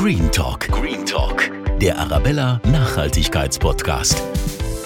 Green 0.00 0.32
Talk. 0.32 0.66
Green 0.68 1.04
Talk. 1.04 1.50
Der 1.78 1.98
Arabella 1.98 2.58
Nachhaltigkeitspodcast. 2.72 4.22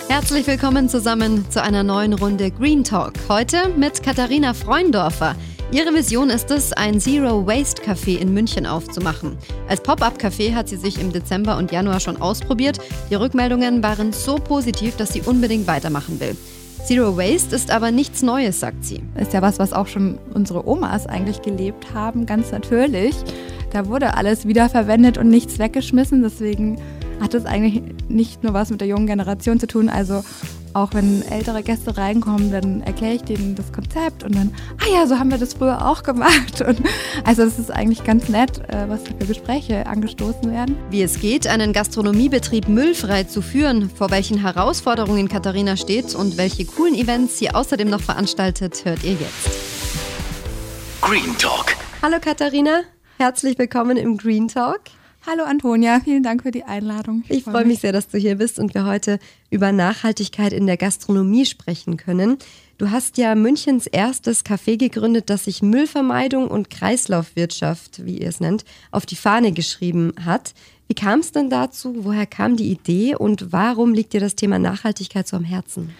Herzlich 0.09 0.45
willkommen 0.49 0.89
zusammen 0.89 1.49
zu 1.53 1.63
einer 1.63 1.85
neuen 1.85 2.15
Runde 2.15 2.51
Green 2.51 2.83
Talk. 2.83 3.13
Heute 3.29 3.69
mit 3.77 4.03
Katharina 4.03 4.55
Freundorfer. 4.55 5.37
Ihre 5.71 5.95
Vision 5.95 6.31
ist 6.31 6.51
es, 6.51 6.73
ein 6.73 6.99
Zero 6.99 7.47
Waste 7.47 7.81
Café 7.81 8.19
in 8.19 8.35
München 8.35 8.67
aufzumachen. 8.67 9.39
Als 9.69 9.85
Pop-up-Café 9.85 10.53
hat 10.53 10.69
sie 10.69 10.79
sich 10.79 11.01
im 11.01 11.13
Dezember 11.13 11.59
und 11.59 11.71
Januar 11.71 12.01
schon 12.01 12.21
ausprobiert. 12.21 12.81
Die 13.09 13.15
Rückmeldungen 13.15 13.85
waren 13.85 14.13
so 14.13 14.35
positiv, 14.35 14.97
dass 14.97 15.13
sie 15.13 15.23
unbedingt 15.23 15.69
weitermachen 15.69 16.19
will. 16.19 16.37
Zero 16.85 17.17
Waste 17.17 17.55
ist 17.55 17.71
aber 17.71 17.93
nichts 17.93 18.23
Neues, 18.23 18.59
sagt 18.59 18.85
sie. 18.85 19.01
Ist 19.15 19.33
ja 19.33 19.43
was, 19.43 19.61
was 19.61 19.73
auch 19.73 19.87
schon 19.87 20.19
unsere 20.35 20.69
Omas 20.69 21.07
eigentlich 21.07 21.41
gelebt 21.41 21.95
haben, 21.95 22.27
ganz 22.27 22.51
natürlich. 22.51 23.15
Da 23.75 23.89
wurde 23.89 24.17
alles 24.17 24.47
wiederverwendet 24.47 25.19
und 25.19 25.29
nichts 25.29 25.59
weggeschmissen. 25.59 26.23
Deswegen 26.23 26.79
hat 27.21 27.35
es 27.35 27.45
eigentlich 27.45 27.83
nicht 28.09 28.45
nur 28.45 28.55
was 28.55 28.71
mit 28.71 28.81
der 28.81 28.87
jungen 28.87 29.09
Generation 29.09 29.59
zu 29.59 29.67
tun. 29.67 29.89
Also 29.89 30.23
auch 30.75 30.95
wenn 30.95 31.23
ältere 31.23 31.65
Gäste 31.65 31.97
reinkommen, 31.97 32.53
dann 32.53 32.83
erkläre 32.83 33.15
ich 33.15 33.23
denen 33.23 33.57
das 33.57 33.73
Konzept 33.73 34.23
und 34.23 34.37
dann, 34.37 34.55
ah 34.79 34.95
ja, 34.95 35.09
so 35.09 35.19
haben 35.19 35.29
wir 35.33 35.39
das 35.39 35.55
früher 35.55 35.89
auch 35.89 36.05
gemacht. 36.05 36.61
Und 36.61 36.83
also 37.25 37.43
es 37.43 37.59
ist 37.59 37.73
eigentlich 37.73 38.05
ganz 38.05 38.29
nett, 38.29 38.61
äh, 38.69 38.89
was 38.89 39.03
für 39.03 39.27
Gespräche 39.27 39.87
angestoßen 39.89 40.53
werden. 40.53 40.77
Wie 40.91 41.03
es 41.03 41.19
geht, 41.19 41.49
einen 41.49 41.73
Gastronomiebetrieb 41.73 42.69
müllfrei 42.69 43.25
zu 43.25 43.43
führen, 43.43 43.91
vor 43.91 44.13
welchen 44.13 44.39
Herausforderungen 44.39 45.29
Katharina 45.29 45.77
steht 45.77 46.15
und 46.15 46.37
welche 46.37 46.65
coolen 46.65 46.95
Events 46.95 47.39
sie 47.39 47.51
außerdem 47.51 47.91
noch 47.91 48.01
veranstaltet, 48.01 48.85
hört 48.85 49.03
ihr 49.03 49.15
jetzt. 49.15 49.51
Green 51.01 51.37
Talk. 51.39 51.75
Hallo 52.03 52.19
Katharina, 52.21 52.83
herzlich 53.19 53.59
willkommen 53.59 53.97
im 53.97 54.17
Green 54.17 54.49
Talk. 54.49 54.81
Hallo 55.27 55.45
Antonia, 55.45 56.01
vielen 56.01 56.23
Dank 56.23 56.43
für 56.43 56.51
die 56.51 56.65
Einladung. 56.65 57.23
Ich, 57.29 57.39
ich 57.39 57.45
freue 57.45 57.65
mich 57.65 57.79
sehr, 57.79 57.93
dass 57.93 58.09
du 58.09 58.19
hier 58.19 58.37
bist 58.37 58.59
und 58.59 58.75
wir 58.75 58.85
heute 58.85 59.19
über 59.51 59.73
Nachhaltigkeit 59.73 60.53
in 60.53 60.67
der 60.67 60.77
Gastronomie 60.77 61.47
sprechen 61.47 61.97
können. 61.97 62.39
Du 62.77 62.91
hast 62.91 63.17
ja 63.17 63.35
Münchens 63.35 63.87
erstes 63.87 64.45
Café 64.45 64.77
gegründet, 64.77 65.31
das 65.31 65.45
sich 65.45 65.63
Müllvermeidung 65.63 66.49
und 66.49 66.71
Kreislaufwirtschaft, 66.71 68.05
wie 68.05 68.19
ihr 68.19 68.29
es 68.29 68.41
nennt, 68.41 68.65
auf 68.91 69.07
die 69.07 69.17
Fahne 69.17 69.53
geschrieben 69.53 70.13
hat. 70.25 70.53
Wie 70.89 70.95
kam 70.95 71.21
es 71.21 71.33
denn 71.33 71.49
dazu? 71.49 72.05
Woher 72.05 72.27
kam 72.27 72.57
die 72.57 72.71
Idee 72.71 73.15
und 73.15 73.53
warum 73.53 73.95
liegt 73.95 74.13
dir 74.13 74.21
das 74.21 74.35
Thema 74.35 74.59
Nachhaltigkeit 74.59 75.27
so 75.27 75.37
am 75.37 75.45
Herzen? 75.45 75.95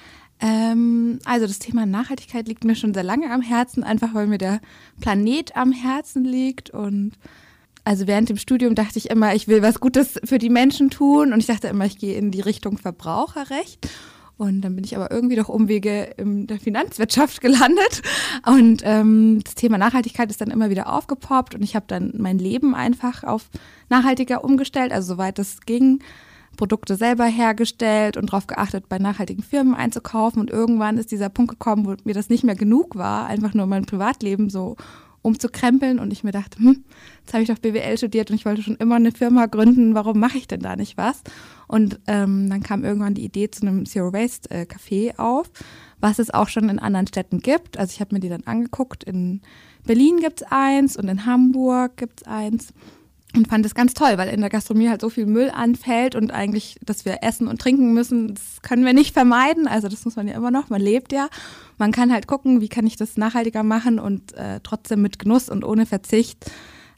Ähm, 0.45 1.21
also 1.25 1.47
das 1.47 1.59
Thema 1.59 1.87
Nachhaltigkeit 1.87 2.47
liegt 2.47 2.65
mir 2.65 2.77
schon 2.77 2.93
sehr 2.93 3.03
lange 3.03 3.31
am 3.31 3.41
Herzen, 3.41 3.83
einfach 3.83 4.13
weil 4.13 4.27
mir 4.27 4.37
der 4.37 4.61
Planet 5.01 5.57
am 5.57 5.73
Herzen 5.73 6.23
liegt 6.25 6.69
und 6.69 7.13
also 7.85 8.07
während 8.07 8.29
dem 8.29 8.37
Studium 8.37 8.75
dachte 8.75 8.99
ich 8.99 9.11
immer, 9.11 9.35
ich 9.35 9.49
will 9.49 9.63
was 9.63 9.81
Gutes 9.81 10.21
für 10.23 10.39
die 10.39 10.51
Menschen 10.51 10.91
tun 10.91 11.33
und 11.33 11.41
ich 11.41 11.47
dachte 11.47 11.69
immer, 11.69 11.87
ich 11.87 11.99
gehe 11.99 12.17
in 12.17 12.31
die 12.31 12.41
Richtung 12.41 12.79
Verbraucherrecht. 12.79 13.89
Und 14.37 14.63
dann 14.63 14.75
bin 14.75 14.85
ich 14.85 14.97
aber 14.97 15.13
irgendwie 15.13 15.37
durch 15.37 15.49
Umwege 15.49 16.15
in 16.17 16.47
der 16.47 16.59
Finanzwirtschaft 16.59 17.41
gelandet. 17.41 18.03
Und 18.45 18.83
ähm, 18.85 19.41
das 19.45 19.55
Thema 19.55 19.79
Nachhaltigkeit 19.79 20.31
ist 20.31 20.41
dann 20.41 20.51
immer 20.51 20.71
wieder 20.71 20.93
aufgepoppt 20.93 21.55
und 21.55 21.63
ich 21.63 21.77
habe 21.77 21.87
dann 21.87 22.13
mein 22.17 22.39
Leben 22.39 22.75
einfach 22.75 23.23
auf 23.23 23.49
nachhaltiger 23.91 24.43
umgestellt, 24.43 24.93
also 24.93 25.15
soweit 25.15 25.39
es 25.39 25.61
ging. 25.61 26.03
Produkte 26.57 26.97
selber 26.97 27.25
hergestellt 27.25 28.17
und 28.17 28.33
darauf 28.33 28.47
geachtet, 28.47 28.89
bei 28.89 28.99
nachhaltigen 28.99 29.43
Firmen 29.43 29.75
einzukaufen. 29.75 30.41
Und 30.41 30.51
irgendwann 30.51 30.99
ist 30.99 31.11
dieser 31.11 31.29
Punkt 31.29 31.53
gekommen, 31.53 31.87
wo 31.87 31.95
mir 32.05 32.15
das 32.15 32.29
nicht 32.29 32.45
mehr 32.45 32.55
genug 32.55 32.97
war, 32.97 33.27
einfach 33.27 33.55
nur 33.55 33.67
mein 33.67 33.87
Privatleben 33.87 34.51
so 34.51 34.77
umzukrempeln 35.25 35.99
und 35.99 36.13
ich 36.13 36.23
mir 36.23 36.33
dachte, 36.33 36.59
hm, 36.59 36.85
jetzt 37.21 37.33
habe 37.33 37.43
ich 37.43 37.49
doch 37.49 37.59
BWL 37.59 37.97
studiert 37.97 38.31
und 38.31 38.37
ich 38.37 38.45
wollte 38.45 38.63
schon 38.63 38.77
immer 38.77 38.97
eine 38.97 39.11
Firma 39.11 39.47
gründen, 39.47 39.95
warum 39.95 40.21
mache 40.21 40.37
ich 40.37 40.47
denn 40.47 40.61
da 40.61 40.77
nicht 40.77 40.99
was? 40.99 41.23
Und 41.67 41.99
ähm, 42.07 42.51
dann 42.51 42.63
kam 42.63 42.85
irgendwann 42.85 43.15
die 43.15 43.25
Idee 43.25 43.51
zu 43.51 43.63
einem 43.63 43.87
Zero 43.87 44.13
Waste 44.13 44.51
äh, 44.51 44.67
Café 44.67 45.19
auf, 45.19 45.51
was 45.99 46.19
es 46.19 46.33
auch 46.33 46.49
schon 46.49 46.69
in 46.69 46.79
anderen 46.79 47.07
Städten 47.07 47.41
gibt. 47.41 47.79
Also 47.79 47.93
ich 47.95 48.01
habe 48.01 48.15
mir 48.15 48.21
die 48.21 48.29
dann 48.29 48.45
angeguckt, 48.45 49.03
in 49.03 49.41
Berlin 49.87 50.19
gibt 50.21 50.43
es 50.43 50.47
eins 50.51 50.95
und 50.95 51.09
in 51.09 51.25
Hamburg 51.25 51.97
gibt 51.97 52.21
es 52.21 52.27
eins 52.27 52.75
und 53.37 53.49
fand 53.49 53.67
es 53.67 53.75
ganz 53.75 53.95
toll, 53.95 54.17
weil 54.17 54.29
in 54.29 54.41
der 54.41 54.51
Gastronomie 54.51 54.89
halt 54.89 55.01
so 55.01 55.11
viel 55.11 55.27
Müll 55.27 55.51
anfällt 55.51 56.15
und 56.15 56.31
eigentlich, 56.31 56.79
dass 56.85 57.05
wir 57.05 57.19
essen 57.23 57.49
und 57.49 57.61
trinken 57.61 57.93
müssen, 57.93 58.35
das 58.35 58.63
können 58.63 58.85
wir 58.85 58.93
nicht 58.93 59.13
vermeiden. 59.13 59.67
Also 59.67 59.89
das 59.89 60.05
muss 60.05 60.17
man 60.17 60.29
ja 60.29 60.35
immer 60.35 60.51
noch, 60.51 60.71
man 60.71 60.81
lebt 60.81 61.13
ja. 61.13 61.29
Man 61.79 61.91
kann 61.91 62.13
halt 62.13 62.27
gucken, 62.27 62.61
wie 62.61 62.69
kann 62.69 62.87
ich 62.87 62.97
das 62.97 63.17
nachhaltiger 63.17 63.63
machen 63.63 63.99
und 63.99 64.35
äh, 64.35 64.61
trotzdem 64.63 65.03
mit 65.03 65.19
Genuss 65.19 65.49
und 65.49 65.65
ohne 65.65 65.87
Verzicht 65.87 66.51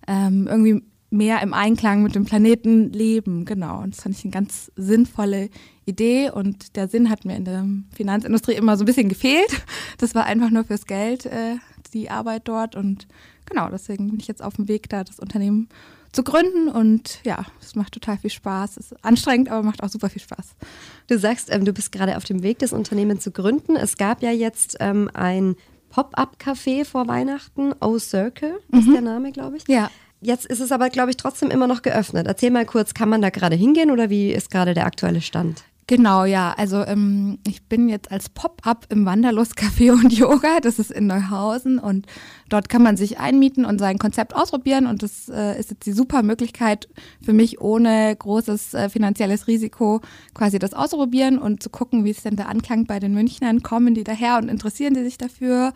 ähm, 0.06 0.46
irgendwie 0.46 0.82
mehr 1.10 1.40
im 1.40 1.54
Einklang 1.54 2.02
mit 2.02 2.14
dem 2.14 2.24
Planeten 2.24 2.92
leben. 2.92 3.44
Genau, 3.44 3.82
und 3.82 3.94
das 3.94 4.02
fand 4.02 4.16
ich 4.16 4.24
eine 4.24 4.32
ganz 4.32 4.70
sinnvolle 4.76 5.48
Idee 5.86 6.30
und 6.30 6.76
der 6.76 6.88
Sinn 6.88 7.08
hat 7.08 7.24
mir 7.24 7.36
in 7.36 7.44
der 7.44 7.66
Finanzindustrie 7.94 8.54
immer 8.54 8.76
so 8.76 8.82
ein 8.82 8.86
bisschen 8.86 9.08
gefehlt. 9.08 9.62
Das 9.98 10.14
war 10.14 10.24
einfach 10.24 10.50
nur 10.50 10.64
fürs 10.64 10.84
Geld, 10.84 11.24
äh, 11.26 11.56
die 11.94 12.10
Arbeit 12.10 12.48
dort 12.48 12.76
und 12.76 13.06
genau, 13.46 13.70
deswegen 13.70 14.10
bin 14.10 14.20
ich 14.20 14.26
jetzt 14.26 14.42
auf 14.42 14.56
dem 14.56 14.68
Weg, 14.68 14.90
da 14.90 15.04
das 15.04 15.18
Unternehmen 15.18 15.68
zu 16.12 16.22
gründen 16.22 16.68
und 16.68 17.20
ja, 17.24 17.44
es 17.60 17.74
macht 17.74 17.92
total 17.92 18.18
viel 18.18 18.30
Spaß. 18.30 18.76
Es 18.76 18.92
ist 18.92 19.04
anstrengend, 19.04 19.50
aber 19.50 19.62
macht 19.62 19.82
auch 19.82 19.88
super 19.88 20.08
viel 20.08 20.22
Spaß. 20.22 20.54
Du 21.08 21.18
sagst, 21.18 21.52
ähm, 21.52 21.64
du 21.64 21.72
bist 21.72 21.92
gerade 21.92 22.16
auf 22.16 22.24
dem 22.24 22.42
Weg, 22.42 22.58
das 22.58 22.72
Unternehmen 22.72 23.20
zu 23.20 23.30
gründen. 23.30 23.76
Es 23.76 23.96
gab 23.96 24.22
ja 24.22 24.30
jetzt 24.30 24.76
ähm, 24.80 25.10
ein 25.14 25.56
Pop-up-Café 25.90 26.84
vor 26.84 27.08
Weihnachten, 27.08 27.72
O 27.80 27.98
Circle 27.98 28.58
ist 28.72 28.86
mhm. 28.86 28.92
der 28.92 29.02
Name, 29.02 29.32
glaube 29.32 29.56
ich. 29.56 29.64
Ja. 29.68 29.90
Jetzt 30.22 30.46
ist 30.46 30.60
es 30.60 30.72
aber, 30.72 30.88
glaube 30.88 31.10
ich, 31.10 31.18
trotzdem 31.18 31.50
immer 31.50 31.66
noch 31.66 31.82
geöffnet. 31.82 32.26
Erzähl 32.26 32.50
mal 32.50 32.64
kurz, 32.64 32.94
kann 32.94 33.08
man 33.08 33.20
da 33.20 33.28
gerade 33.30 33.54
hingehen 33.54 33.90
oder 33.90 34.08
wie 34.08 34.32
ist 34.32 34.50
gerade 34.50 34.72
der 34.72 34.86
aktuelle 34.86 35.20
Stand? 35.20 35.64
Genau, 35.88 36.24
ja. 36.24 36.52
Also 36.56 36.84
ähm, 36.84 37.38
ich 37.46 37.62
bin 37.68 37.88
jetzt 37.88 38.10
als 38.10 38.28
Pop-up 38.28 38.86
im 38.88 39.06
Wanderlust 39.06 39.56
Café 39.56 39.92
und 39.92 40.12
Yoga. 40.12 40.58
Das 40.60 40.80
ist 40.80 40.90
in 40.90 41.06
Neuhausen 41.06 41.78
und 41.78 42.06
dort 42.48 42.68
kann 42.68 42.82
man 42.82 42.96
sich 42.96 43.18
einmieten 43.20 43.64
und 43.64 43.78
sein 43.78 43.98
Konzept 43.98 44.34
ausprobieren 44.34 44.86
und 44.86 45.04
das 45.04 45.28
äh, 45.28 45.58
ist 45.58 45.70
jetzt 45.70 45.86
die 45.86 45.92
super 45.92 46.24
Möglichkeit 46.24 46.88
für 47.22 47.32
mich 47.32 47.60
ohne 47.60 48.16
großes 48.16 48.74
äh, 48.74 48.88
finanzielles 48.88 49.46
Risiko 49.46 50.00
quasi 50.34 50.58
das 50.58 50.74
auszuprobieren 50.74 51.38
und 51.38 51.62
zu 51.62 51.70
gucken, 51.70 52.04
wie 52.04 52.10
ist 52.10 52.24
denn 52.24 52.36
der 52.36 52.48
Anklang 52.48 52.86
bei 52.86 52.98
den 52.98 53.14
Münchnern, 53.14 53.62
kommen 53.62 53.94
die 53.94 54.04
daher 54.04 54.38
und 54.38 54.48
interessieren 54.48 54.94
die 54.94 55.04
sich 55.04 55.18
dafür 55.18 55.72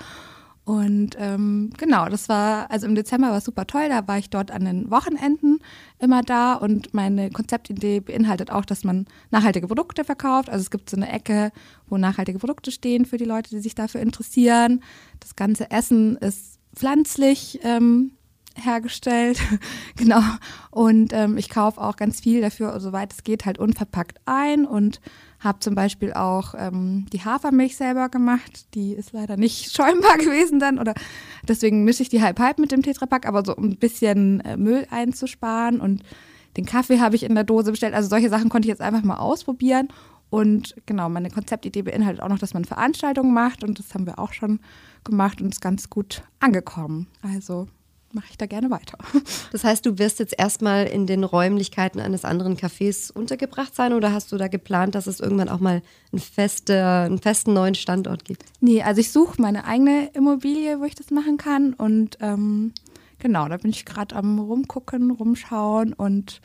und 0.71 1.17
ähm, 1.19 1.71
genau, 1.79 2.09
das 2.09 2.29
war, 2.29 2.71
also 2.71 2.87
im 2.87 2.95
Dezember 2.95 3.33
war 3.33 3.41
super 3.41 3.67
toll, 3.67 3.89
da 3.89 4.07
war 4.07 4.19
ich 4.19 4.31
dort 4.31 4.53
an 4.53 4.65
den 4.65 4.89
Wochenenden 4.89 5.59
immer 5.99 6.23
da 6.23 6.55
und 6.55 6.95
meine 6.95 7.31
Konzeptidee 7.31 7.99
beinhaltet 7.99 8.53
auch, 8.53 8.65
dass 8.65 8.85
man 8.85 9.07
nachhaltige 9.33 9.67
Produkte 9.67 10.05
verkauft. 10.05 10.49
Also 10.49 10.63
es 10.63 10.71
gibt 10.71 10.89
so 10.89 10.97
eine 10.97 11.11
Ecke, 11.11 11.51
wo 11.89 11.97
nachhaltige 11.97 12.39
Produkte 12.39 12.71
stehen 12.71 13.05
für 13.05 13.17
die 13.17 13.25
Leute, 13.25 13.51
die 13.51 13.59
sich 13.59 13.75
dafür 13.75 14.01
interessieren. 14.01 14.81
Das 15.19 15.35
ganze 15.35 15.73
Essen 15.73 16.17
ist 16.19 16.61
pflanzlich 16.73 17.59
ähm, 17.65 18.13
hergestellt. 18.55 19.41
genau. 19.97 20.23
Und 20.71 21.13
ähm, 21.13 21.37
ich 21.37 21.51
kaufe 21.51 21.81
auch 21.81 21.97
ganz 21.97 22.21
viel 22.21 22.43
dafür, 22.43 22.79
soweit 22.79 23.13
es 23.13 23.25
geht, 23.25 23.45
halt 23.45 23.59
unverpackt 23.59 24.21
ein 24.25 24.67
und 24.67 25.01
habe 25.41 25.59
zum 25.61 25.75
Beispiel 25.75 26.13
auch 26.13 26.55
ähm, 26.57 27.07
die 27.13 27.25
Hafermilch 27.25 27.77
selber 27.77 28.09
gemacht. 28.11 28.75
Die 28.75 28.93
ist 28.93 29.13
leider 29.13 29.37
nicht 29.37 29.73
schäumbar 29.75 30.19
gewesen 30.19 30.61
dann. 30.61 30.79
Oder 30.79 30.95
deswegen 31.49 31.85
mische 31.85 32.03
ich 32.03 32.11
die 32.11 32.23
halb-halb 32.23 32.59
mit 32.59 32.73
dem 32.73 32.83
Tetrapack, 32.83 33.27
aber 33.27 33.45
so 33.45 33.57
um 33.57 33.65
ein 33.65 33.77
bisschen 33.77 34.41
äh, 34.41 34.57
Müll 34.57 34.87
einzusparen. 34.91 35.81
Und 35.81 36.03
den 36.57 36.67
Kaffee 36.67 37.01
habe 37.01 37.17
ich 37.17 37.23
in 37.23 37.35
der 37.35 37.45
Dose 37.45 37.71
bestellt. 37.71 37.95
Also 37.95 38.09
solche 38.09 38.29
Sachen 38.29 38.51
konnte 38.51 38.67
ich 38.67 38.71
jetzt 38.71 38.83
einfach 38.83 39.03
mal 39.03 39.17
ausprobieren. 39.17 39.89
Und 40.29 40.77
genau, 40.87 41.09
meine 41.09 41.31
Konzeptidee 41.31 41.83
beinhaltet 41.83 42.23
auch 42.23 42.29
noch, 42.29 42.39
dass 42.39 42.55
man 42.55 42.65
Veranstaltungen 42.65 43.33
macht. 43.33 43.65
Und 43.65 43.79
das 43.79 43.95
haben 43.95 44.07
wir 44.07 44.19
auch 44.19 44.35
schon 44.35 44.61
gemacht 45.05 45.41
und 45.41 45.49
ist 45.49 45.61
ganz 45.61 45.89
gut 45.89 46.23
angekommen. 46.39 47.07
Also 47.23 47.67
mache 48.13 48.27
ich 48.31 48.39
da 48.39 48.47
gerne 48.47 48.71
weiter. 48.71 48.99
Das 49.53 49.65
heißt, 49.65 49.85
du 49.85 49.99
wirst 49.99 50.21
jetzt 50.21 50.35
erstmal 50.39 50.87
in 50.87 51.07
den 51.07 51.25
Räumlichkeiten 51.25 52.01
eines 52.01 52.25
anderen 52.25 52.57
Cafés 52.57 53.13
untergebracht 53.13 53.75
sein 53.75 53.93
oder 53.93 54.13
hast 54.13 54.31
du 54.31 54.37
da 54.37 54.47
geplant, 54.49 54.95
dass 54.95 55.09
es 55.09 55.19
irgendwann 55.19 55.49
auch 55.49 55.59
mal 55.59 55.83
einen, 56.13 56.21
feste, 56.21 56.87
einen 56.87 57.19
festen 57.19 57.53
neuen 57.53 57.75
Standort 57.75 58.25
gibt? 58.25 58.45
Nee, 58.61 58.83
also 58.83 59.01
ich 59.01 59.11
suche 59.11 59.43
meine 59.43 59.65
eigene 59.65 60.11
Immobilie, 60.15 60.79
wo 60.81 60.85
ich 60.85 60.95
das 60.95 61.11
machen 61.11 61.37
kann 61.37 61.75
und 61.75 62.19
ähm, 62.21 62.73
genau, 63.19 63.49
da 63.49 63.57
bin 63.57 63.71
ich 63.71 63.85
gerade 63.85 64.15
am 64.15 64.39
rumgucken, 64.39 65.11
rumschauen 65.11 65.93
und 65.93 66.41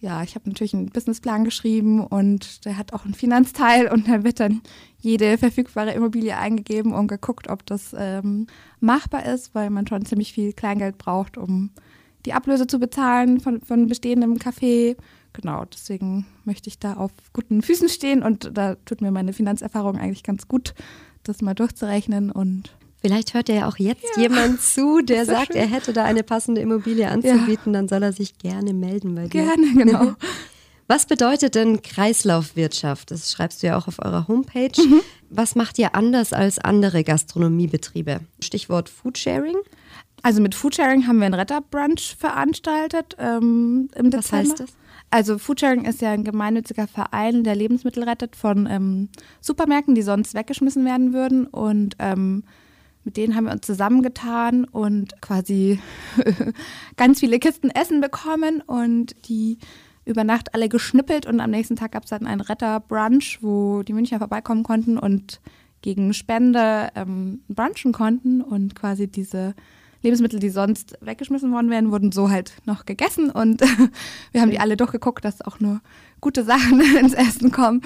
ja, 0.00 0.22
ich 0.22 0.34
habe 0.36 0.48
natürlich 0.48 0.74
einen 0.74 0.90
Businessplan 0.90 1.44
geschrieben 1.44 2.06
und 2.06 2.64
der 2.64 2.76
hat 2.76 2.92
auch 2.92 3.04
einen 3.04 3.14
Finanzteil 3.14 3.88
und 3.90 4.08
da 4.08 4.22
wird 4.22 4.38
dann 4.38 4.62
jede 5.00 5.38
verfügbare 5.38 5.92
Immobilie 5.92 6.36
eingegeben 6.36 6.92
und 6.92 7.08
geguckt, 7.08 7.48
ob 7.48 7.66
das 7.66 7.94
ähm, 7.98 8.46
machbar 8.80 9.26
ist, 9.26 9.54
weil 9.54 9.70
man 9.70 9.86
schon 9.86 10.04
ziemlich 10.06 10.32
viel 10.32 10.52
Kleingeld 10.52 10.98
braucht, 10.98 11.36
um 11.36 11.70
die 12.26 12.32
Ablöse 12.32 12.66
zu 12.66 12.78
bezahlen 12.78 13.40
von, 13.40 13.60
von 13.60 13.88
bestehendem 13.88 14.34
Café. 14.34 14.96
Genau, 15.32 15.64
deswegen 15.64 16.26
möchte 16.44 16.68
ich 16.68 16.78
da 16.78 16.94
auf 16.94 17.10
guten 17.32 17.62
Füßen 17.62 17.88
stehen 17.88 18.22
und 18.22 18.56
da 18.56 18.76
tut 18.84 19.00
mir 19.00 19.10
meine 19.10 19.32
Finanzerfahrung 19.32 19.98
eigentlich 19.98 20.22
ganz 20.22 20.46
gut, 20.46 20.74
das 21.24 21.42
mal 21.42 21.54
durchzurechnen 21.54 22.30
und 22.30 22.76
Vielleicht 23.08 23.32
hört 23.32 23.48
ja 23.48 23.66
auch 23.66 23.78
jetzt 23.78 24.04
ja, 24.16 24.22
jemand 24.24 24.60
zu, 24.60 25.00
der 25.00 25.24
sagt, 25.24 25.54
schön. 25.54 25.56
er 25.56 25.66
hätte 25.66 25.94
da 25.94 26.04
eine 26.04 26.22
passende 26.22 26.60
Immobilie 26.60 27.08
anzubieten, 27.08 27.72
ja. 27.72 27.72
dann 27.72 27.88
soll 27.88 28.02
er 28.02 28.12
sich 28.12 28.36
gerne 28.36 28.74
melden 28.74 29.14
bei 29.14 29.22
dir. 29.22 29.44
Gerne, 29.44 29.66
genau. 29.74 30.12
Was 30.88 31.06
bedeutet 31.06 31.54
denn 31.54 31.80
Kreislaufwirtschaft? 31.80 33.10
Das 33.10 33.32
schreibst 33.32 33.62
du 33.62 33.68
ja 33.68 33.78
auch 33.78 33.88
auf 33.88 33.98
eurer 33.98 34.28
Homepage. 34.28 34.72
Mhm. 34.76 35.00
Was 35.30 35.54
macht 35.54 35.78
ihr 35.78 35.94
anders 35.94 36.34
als 36.34 36.58
andere 36.58 37.02
Gastronomiebetriebe? 37.02 38.20
Stichwort 38.40 38.90
Foodsharing? 38.90 39.56
Also 40.22 40.42
mit 40.42 40.54
Foodsharing 40.54 41.06
haben 41.06 41.18
wir 41.18 41.26
einen 41.26 41.34
Retterbrunch 41.34 42.14
veranstaltet 42.18 43.16
ähm, 43.18 43.88
im 43.94 44.10
Dezember. 44.10 44.18
Was 44.18 44.32
heißt 44.32 44.60
das? 44.60 44.70
Also 45.10 45.38
Foodsharing 45.38 45.86
ist 45.86 46.02
ja 46.02 46.10
ein 46.10 46.24
gemeinnütziger 46.24 46.86
Verein, 46.86 47.42
der 47.42 47.56
Lebensmittel 47.56 48.02
rettet 48.02 48.36
von 48.36 48.66
ähm, 48.70 49.08
Supermärkten, 49.40 49.94
die 49.94 50.02
sonst 50.02 50.34
weggeschmissen 50.34 50.84
werden 50.84 51.14
würden. 51.14 51.46
Und 51.46 51.96
ähm, 51.98 52.44
mit 53.08 53.16
denen 53.16 53.34
haben 53.34 53.46
wir 53.46 53.52
uns 53.52 53.66
zusammengetan 53.66 54.66
und 54.66 55.18
quasi 55.22 55.80
ganz 56.98 57.20
viele 57.20 57.38
Kisten 57.38 57.70
Essen 57.70 58.02
bekommen 58.02 58.60
und 58.60 59.14
die 59.30 59.56
über 60.04 60.24
Nacht 60.24 60.52
alle 60.52 60.68
geschnippelt 60.68 61.24
und 61.24 61.40
am 61.40 61.50
nächsten 61.50 61.74
Tag 61.74 61.92
gab 61.92 62.04
es 62.04 62.10
dann 62.10 62.26
einen 62.26 62.42
Retterbrunch, 62.42 63.38
wo 63.40 63.82
die 63.82 63.94
Münchner 63.94 64.18
vorbeikommen 64.18 64.62
konnten 64.62 64.98
und 64.98 65.40
gegen 65.80 66.12
Spende 66.12 66.90
ähm, 66.96 67.40
brunchen 67.48 67.92
konnten 67.92 68.42
und 68.42 68.74
quasi 68.74 69.08
diese 69.08 69.54
Lebensmittel, 70.02 70.38
die 70.38 70.50
sonst 70.50 70.98
weggeschmissen 71.00 71.50
worden 71.50 71.70
wären, 71.70 71.90
wurden 71.90 72.12
so 72.12 72.28
halt 72.28 72.52
noch 72.66 72.84
gegessen 72.84 73.30
und 73.30 73.62
wir 74.32 74.42
haben 74.42 74.50
die 74.50 74.60
alle 74.60 74.76
durchgeguckt, 74.76 75.24
dass 75.24 75.40
auch 75.40 75.60
nur 75.60 75.80
gute 76.20 76.44
Sachen 76.44 76.78
ins 77.00 77.14
Essen 77.14 77.52
kommen. 77.52 77.80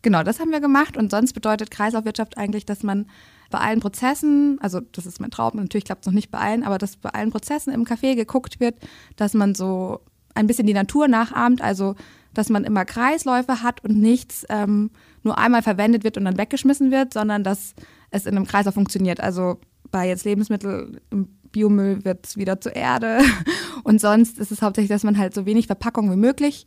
Genau, 0.00 0.22
das 0.22 0.40
haben 0.40 0.50
wir 0.50 0.60
gemacht 0.60 0.96
und 0.96 1.10
sonst 1.10 1.34
bedeutet 1.34 1.70
Kreislaufwirtschaft 1.70 2.38
eigentlich, 2.38 2.64
dass 2.64 2.82
man 2.82 3.04
bei 3.52 3.58
allen 3.58 3.78
Prozessen, 3.78 4.58
also 4.60 4.80
das 4.80 5.06
ist 5.06 5.20
mein 5.20 5.30
Traum, 5.30 5.52
natürlich 5.54 5.84
klappt 5.84 6.02
es 6.02 6.06
noch 6.06 6.14
nicht 6.14 6.32
bei 6.32 6.38
allen, 6.38 6.64
aber 6.64 6.78
dass 6.78 6.96
bei 6.96 7.10
allen 7.10 7.30
Prozessen 7.30 7.72
im 7.72 7.84
Café 7.84 8.16
geguckt 8.16 8.58
wird, 8.58 8.74
dass 9.14 9.34
man 9.34 9.54
so 9.54 10.00
ein 10.34 10.48
bisschen 10.48 10.66
die 10.66 10.74
Natur 10.74 11.06
nachahmt, 11.06 11.62
also 11.62 11.94
dass 12.34 12.48
man 12.48 12.64
immer 12.64 12.84
Kreisläufe 12.84 13.62
hat 13.62 13.84
und 13.84 14.00
nichts 14.00 14.44
ähm, 14.48 14.90
nur 15.22 15.38
einmal 15.38 15.62
verwendet 15.62 16.02
wird 16.02 16.16
und 16.16 16.24
dann 16.24 16.38
weggeschmissen 16.38 16.90
wird, 16.90 17.12
sondern 17.12 17.44
dass 17.44 17.74
es 18.10 18.26
in 18.26 18.36
einem 18.36 18.46
Kreislauf 18.46 18.74
funktioniert. 18.74 19.20
Also 19.20 19.60
bei 19.90 20.08
jetzt 20.08 20.24
Lebensmittel 20.24 21.00
im 21.10 21.28
Biomüll 21.52 22.04
wird 22.04 22.26
es 22.26 22.36
wieder 22.38 22.60
zur 22.60 22.74
Erde 22.74 23.20
und 23.84 24.00
sonst 24.00 24.38
ist 24.38 24.50
es 24.50 24.62
hauptsächlich, 24.62 24.90
dass 24.90 25.04
man 25.04 25.18
halt 25.18 25.34
so 25.34 25.46
wenig 25.46 25.66
Verpackung 25.66 26.10
wie 26.10 26.16
möglich 26.16 26.64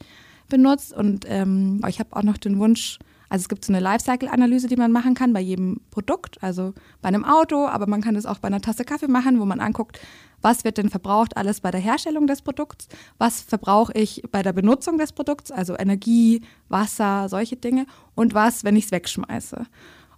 benutzt 0.48 0.94
und 0.94 1.26
ähm, 1.28 1.82
ich 1.90 2.00
habe 2.00 2.16
auch 2.16 2.24
noch 2.24 2.38
den 2.38 2.60
Wunsch, 2.60 3.00
also 3.30 3.44
es 3.44 3.50
gibt 3.50 3.66
so 3.66 3.74
eine 3.74 3.80
Lifecycle-Analyse, 3.80 4.68
die 4.68 4.76
man 4.76 4.92
machen 4.92 5.14
kann 5.14 5.34
bei 5.34 5.40
jedem 5.40 5.82
Produkt, 5.92 6.42
also 6.42 6.74
bei 7.02 7.10
einem 7.10 7.26
Auto, 7.26 7.68
aber 7.68 7.88
man 7.88 8.02
kann 8.02 8.16
es 8.16 8.26
auch 8.26 8.40
bei 8.40 8.48
einer 8.48 8.62
Tasse 8.62 8.86
Kaffee 8.86 9.08
machen, 9.08 9.40
wo 9.40 9.46
man 9.46 9.60
anguckt, 9.60 10.00
was 10.42 10.64
wird 10.64 10.78
denn 10.78 10.90
verbraucht 10.90 11.38
alles 11.38 11.60
bei 11.62 11.72
der 11.72 11.82
Herstellung 11.82 12.28
des 12.28 12.42
Produkts, 12.42 12.88
was 13.18 13.42
verbrauche 13.42 13.94
ich 13.94 14.22
bei 14.32 14.44
der 14.44 14.54
Benutzung 14.54 14.98
des 14.98 15.12
Produkts, 15.12 15.52
also 15.52 15.78
Energie, 15.78 16.42
Wasser, 16.70 17.30
solche 17.30 17.56
Dinge 17.56 17.88
und 18.14 18.34
was, 18.34 18.64
wenn 18.64 18.76
ich 18.76 18.86
es 18.86 18.92
wegschmeiße 18.92 19.66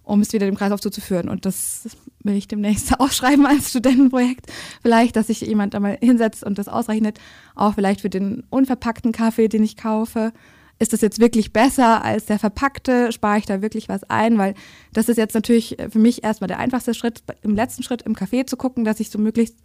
um 0.08 0.22
es 0.22 0.32
wieder 0.32 0.46
dem 0.46 0.56
Kreislauf 0.56 0.80
zuzuführen. 0.80 1.28
Und 1.28 1.44
das 1.44 1.96
will 2.24 2.34
ich 2.34 2.48
demnächst 2.48 2.98
ausschreiben 2.98 3.44
als 3.44 3.68
Studentenprojekt. 3.68 4.50
Vielleicht, 4.80 5.16
dass 5.16 5.26
sich 5.26 5.42
jemand 5.42 5.74
da 5.74 5.80
mal 5.80 5.98
hinsetzt 6.00 6.42
und 6.42 6.56
das 6.58 6.66
ausrechnet. 6.66 7.20
Auch 7.54 7.74
vielleicht 7.74 8.00
für 8.00 8.08
den 8.08 8.42
unverpackten 8.48 9.12
Kaffee, 9.12 9.48
den 9.48 9.62
ich 9.62 9.76
kaufe. 9.76 10.32
Ist 10.78 10.92
das 10.92 11.00
jetzt 11.00 11.18
wirklich 11.18 11.52
besser 11.52 12.04
als 12.04 12.26
der 12.26 12.38
verpackte? 12.38 13.10
Spare 13.10 13.38
ich 13.38 13.46
da 13.46 13.62
wirklich 13.62 13.88
was 13.88 14.04
ein? 14.04 14.38
Weil 14.38 14.54
das 14.92 15.08
ist 15.08 15.16
jetzt 15.16 15.34
natürlich 15.34 15.76
für 15.90 15.98
mich 15.98 16.22
erstmal 16.22 16.48
der 16.48 16.60
einfachste 16.60 16.94
Schritt, 16.94 17.22
im 17.42 17.56
letzten 17.56 17.82
Schritt 17.82 18.02
im 18.02 18.14
Kaffee 18.14 18.46
zu 18.46 18.56
gucken, 18.56 18.84
dass 18.84 19.00
ich 19.00 19.10
so 19.10 19.18
möglichst 19.18 19.56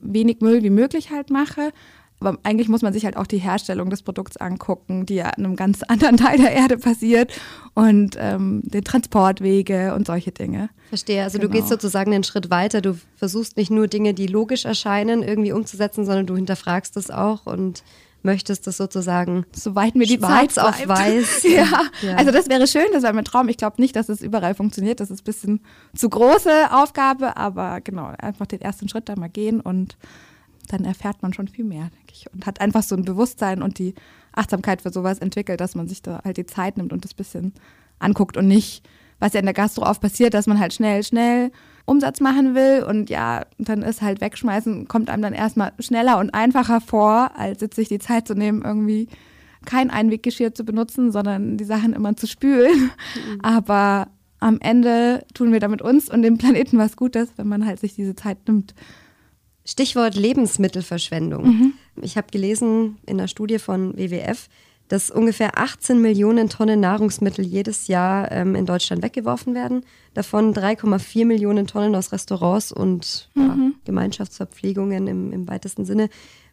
wenig 0.00 0.40
Müll 0.40 0.62
wie 0.62 0.70
möglich 0.70 1.10
halt 1.10 1.30
mache. 1.30 1.72
Aber 2.20 2.36
eigentlich 2.42 2.68
muss 2.68 2.82
man 2.82 2.92
sich 2.92 3.04
halt 3.04 3.16
auch 3.16 3.26
die 3.26 3.38
Herstellung 3.38 3.90
des 3.90 4.02
Produkts 4.02 4.36
angucken, 4.38 5.06
die 5.06 5.16
ja 5.16 5.30
in 5.36 5.44
einem 5.44 5.56
ganz 5.56 5.82
anderen 5.88 6.16
Teil 6.16 6.38
der 6.38 6.52
Erde 6.52 6.78
passiert 6.78 7.32
und 7.74 8.16
ähm, 8.18 8.62
den 8.64 8.84
Transportwege 8.84 9.94
und 9.94 10.06
solche 10.06 10.32
Dinge. 10.32 10.70
Verstehe. 10.88 11.22
Also 11.22 11.38
genau. 11.38 11.52
du 11.52 11.58
gehst 11.58 11.68
sozusagen 11.68 12.12
einen 12.12 12.24
Schritt 12.24 12.50
weiter. 12.50 12.80
Du 12.80 12.98
versuchst 13.16 13.56
nicht 13.56 13.70
nur 13.70 13.86
Dinge, 13.86 14.14
die 14.14 14.26
logisch 14.26 14.64
erscheinen, 14.64 15.22
irgendwie 15.22 15.52
umzusetzen, 15.52 16.04
sondern 16.04 16.26
du 16.26 16.34
hinterfragst 16.36 16.96
es 16.96 17.10
auch 17.10 17.46
und 17.46 17.84
möchtest 18.28 18.66
das 18.66 18.76
sozusagen 18.76 19.46
soweit 19.56 19.94
mir 19.94 20.06
die 20.06 20.20
Zeit 20.20 20.58
auf 20.58 20.86
weiß. 20.86 21.42
ja. 21.48 21.64
ja. 22.02 22.16
also 22.16 22.30
das 22.30 22.50
wäre 22.50 22.66
schön, 22.66 22.84
das 22.92 23.02
wäre 23.02 23.14
mein 23.14 23.24
Traum. 23.24 23.48
Ich 23.48 23.56
glaube 23.56 23.80
nicht, 23.80 23.96
dass 23.96 24.10
es 24.10 24.20
überall 24.20 24.54
funktioniert. 24.54 25.00
Das 25.00 25.10
ist 25.10 25.22
ein 25.22 25.24
bisschen 25.24 25.60
zu 25.96 26.10
große 26.10 26.70
Aufgabe, 26.70 27.38
aber 27.38 27.80
genau, 27.80 28.12
einfach 28.18 28.44
den 28.44 28.60
ersten 28.60 28.86
Schritt 28.86 29.08
da 29.08 29.16
mal 29.16 29.30
gehen 29.30 29.62
und 29.62 29.96
dann 30.68 30.84
erfährt 30.84 31.22
man 31.22 31.32
schon 31.32 31.48
viel 31.48 31.64
mehr, 31.64 31.84
denke 31.84 32.12
ich. 32.12 32.30
Und 32.34 32.44
hat 32.44 32.60
einfach 32.60 32.82
so 32.82 32.94
ein 32.94 33.06
Bewusstsein 33.06 33.62
und 33.62 33.78
die 33.78 33.94
Achtsamkeit 34.32 34.82
für 34.82 34.92
sowas 34.92 35.20
entwickelt, 35.20 35.62
dass 35.62 35.74
man 35.74 35.88
sich 35.88 36.02
da 36.02 36.20
halt 36.22 36.36
die 36.36 36.44
Zeit 36.44 36.76
nimmt 36.76 36.92
und 36.92 37.06
das 37.06 37.14
bisschen 37.14 37.54
anguckt 37.98 38.36
und 38.36 38.46
nicht, 38.46 38.86
was 39.20 39.32
ja 39.32 39.40
in 39.40 39.46
der 39.46 39.54
Gastro 39.54 39.86
oft 39.86 40.02
passiert, 40.02 40.34
dass 40.34 40.46
man 40.46 40.60
halt 40.60 40.74
schnell, 40.74 41.02
schnell 41.02 41.50
Umsatz 41.88 42.20
machen 42.20 42.54
will 42.54 42.84
und 42.86 43.10
ja, 43.10 43.46
dann 43.58 43.82
ist 43.82 44.02
halt 44.02 44.20
wegschmeißen, 44.20 44.88
kommt 44.88 45.10
einem 45.10 45.22
dann 45.22 45.32
erstmal 45.32 45.72
schneller 45.78 46.18
und 46.18 46.34
einfacher 46.34 46.80
vor, 46.80 47.32
als 47.36 47.60
jetzt 47.60 47.76
sich 47.76 47.88
die 47.88 47.98
Zeit 47.98 48.28
zu 48.28 48.34
nehmen, 48.34 48.62
irgendwie 48.62 49.08
kein 49.64 49.90
Einweggeschirr 49.90 50.54
zu 50.54 50.64
benutzen, 50.64 51.10
sondern 51.12 51.56
die 51.56 51.64
Sachen 51.64 51.92
immer 51.92 52.16
zu 52.16 52.26
spülen. 52.26 52.90
Mhm. 53.14 53.40
Aber 53.42 54.08
am 54.40 54.58
Ende 54.60 55.24
tun 55.34 55.52
wir 55.52 55.60
damit 55.60 55.82
uns 55.82 56.10
und 56.10 56.22
dem 56.22 56.38
Planeten 56.38 56.78
was 56.78 56.96
Gutes, 56.96 57.30
wenn 57.36 57.48
man 57.48 57.66
halt 57.66 57.80
sich 57.80 57.94
diese 57.94 58.14
Zeit 58.14 58.46
nimmt. 58.46 58.74
Stichwort 59.64 60.14
Lebensmittelverschwendung. 60.14 61.46
Mhm. 61.46 61.72
Ich 62.00 62.16
habe 62.16 62.28
gelesen 62.30 62.96
in 63.06 63.18
einer 63.18 63.28
Studie 63.28 63.58
von 63.58 63.96
WWF, 63.96 64.48
dass 64.88 65.10
ungefähr 65.10 65.58
18 65.58 66.00
Millionen 66.00 66.48
Tonnen 66.48 66.80
Nahrungsmittel 66.80 67.44
jedes 67.44 67.86
Jahr 67.86 68.30
ähm, 68.32 68.54
in 68.54 68.66
Deutschland 68.66 69.02
weggeworfen 69.02 69.54
werden. 69.54 69.84
Davon 70.14 70.54
3,4 70.54 71.26
Millionen 71.26 71.66
Tonnen 71.66 71.94
aus 71.94 72.12
Restaurants 72.12 72.72
und 72.72 73.28
mhm. 73.34 73.42
ja, 73.42 73.56
Gemeinschaftsverpflegungen 73.84 75.06
im, 75.06 75.32
im 75.32 75.48
weitesten 75.48 75.84
Sinne. 75.84 76.08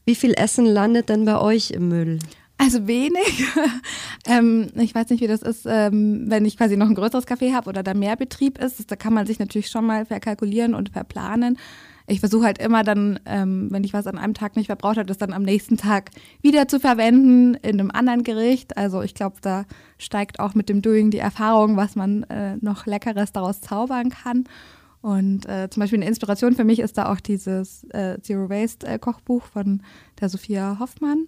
Wie 0.05 0.15
viel 0.15 0.33
Essen 0.33 0.65
landet 0.65 1.09
denn 1.09 1.25
bei 1.25 1.39
euch 1.39 1.71
im 1.71 1.87
Müll? 1.87 2.19
Also 2.57 2.87
wenig. 2.87 3.43
ähm, 4.27 4.67
ich 4.75 4.95
weiß 4.95 5.09
nicht, 5.09 5.21
wie 5.21 5.27
das 5.27 5.41
ist, 5.41 5.65
ähm, 5.67 6.25
wenn 6.27 6.45
ich 6.45 6.57
quasi 6.57 6.77
noch 6.77 6.88
ein 6.88 6.95
größeres 6.95 7.27
Café 7.27 7.53
habe 7.53 7.69
oder 7.69 7.83
da 7.83 7.93
mehr 7.93 8.15
Betrieb 8.15 8.59
ist. 8.59 8.89
Da 8.89 8.95
kann 8.95 9.13
man 9.13 9.25
sich 9.25 9.39
natürlich 9.39 9.67
schon 9.69 9.85
mal 9.85 10.05
verkalkulieren 10.05 10.73
und 10.73 10.89
verplanen 10.89 11.57
ich 12.07 12.19
versuche 12.19 12.45
halt 12.45 12.59
immer 12.59 12.83
dann, 12.83 13.19
ähm, 13.25 13.67
wenn 13.71 13.83
ich 13.83 13.93
was 13.93 14.07
an 14.07 14.17
einem 14.17 14.33
Tag 14.33 14.55
nicht 14.55 14.67
verbraucht 14.67 14.97
habe, 14.97 15.07
das 15.07 15.17
dann 15.17 15.33
am 15.33 15.43
nächsten 15.43 15.77
Tag 15.77 16.11
wieder 16.41 16.67
zu 16.67 16.79
verwenden 16.79 17.55
in 17.55 17.79
einem 17.79 17.91
anderen 17.91 18.24
Gericht. 18.24 18.77
Also 18.77 19.01
ich 19.01 19.15
glaube, 19.15 19.38
da 19.41 19.65
steigt 19.97 20.39
auch 20.39 20.53
mit 20.53 20.69
dem 20.69 20.81
Doing 20.81 21.09
die 21.09 21.17
Erfahrung, 21.17 21.77
was 21.77 21.95
man 21.95 22.24
äh, 22.24 22.57
noch 22.62 22.85
Leckeres 22.85 23.31
daraus 23.31 23.62
zaubern 23.62 24.09
kann. 24.09 24.43
Und 25.01 25.47
äh, 25.47 25.69
zum 25.69 25.81
Beispiel 25.81 26.00
eine 26.00 26.07
Inspiration 26.07 26.55
für 26.55 26.63
mich 26.63 26.79
ist 26.79 26.97
da 26.97 27.12
auch 27.12 27.19
dieses 27.19 27.83
äh, 27.91 28.19
Zero 28.21 28.50
Waste 28.50 28.88
äh, 28.88 29.00
Kochbuch 29.00 29.43
von 29.43 29.81
der 30.19 30.29
Sophia 30.29 30.77
Hoffmann, 30.79 31.27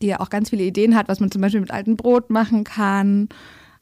die 0.00 0.08
ja 0.08 0.20
auch 0.20 0.30
ganz 0.30 0.50
viele 0.50 0.64
Ideen 0.64 0.94
hat, 0.96 1.08
was 1.08 1.20
man 1.20 1.30
zum 1.30 1.40
Beispiel 1.40 1.60
mit 1.60 1.70
altem 1.70 1.96
Brot 1.96 2.30
machen 2.30 2.64
kann 2.64 3.28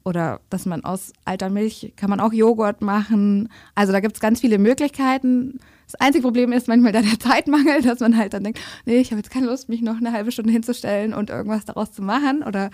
oder 0.03 0.41
dass 0.49 0.65
man 0.65 0.83
aus 0.83 1.13
alter 1.25 1.49
Milch 1.49 1.93
kann 1.95 2.09
man 2.09 2.19
auch 2.19 2.33
Joghurt 2.33 2.81
machen. 2.81 3.49
Also 3.75 3.93
da 3.93 3.99
gibt 3.99 4.15
es 4.15 4.19
ganz 4.19 4.41
viele 4.41 4.57
Möglichkeiten. 4.57 5.59
Das 5.85 5.95
einzige 5.95 6.23
Problem 6.23 6.51
ist 6.51 6.67
manchmal 6.67 6.91
da 6.91 7.01
der 7.01 7.19
Zeitmangel, 7.19 7.81
dass 7.81 7.99
man 7.99 8.17
halt 8.17 8.33
dann 8.33 8.43
denkt, 8.43 8.59
nee, 8.85 8.97
ich 8.97 9.11
habe 9.11 9.19
jetzt 9.19 9.31
keine 9.31 9.47
Lust, 9.47 9.69
mich 9.69 9.81
noch 9.81 9.97
eine 9.97 10.11
halbe 10.11 10.31
Stunde 10.31 10.51
hinzustellen 10.51 11.13
und 11.13 11.29
irgendwas 11.29 11.65
daraus 11.65 11.91
zu 11.91 12.01
machen. 12.01 12.43
Oder 12.43 12.69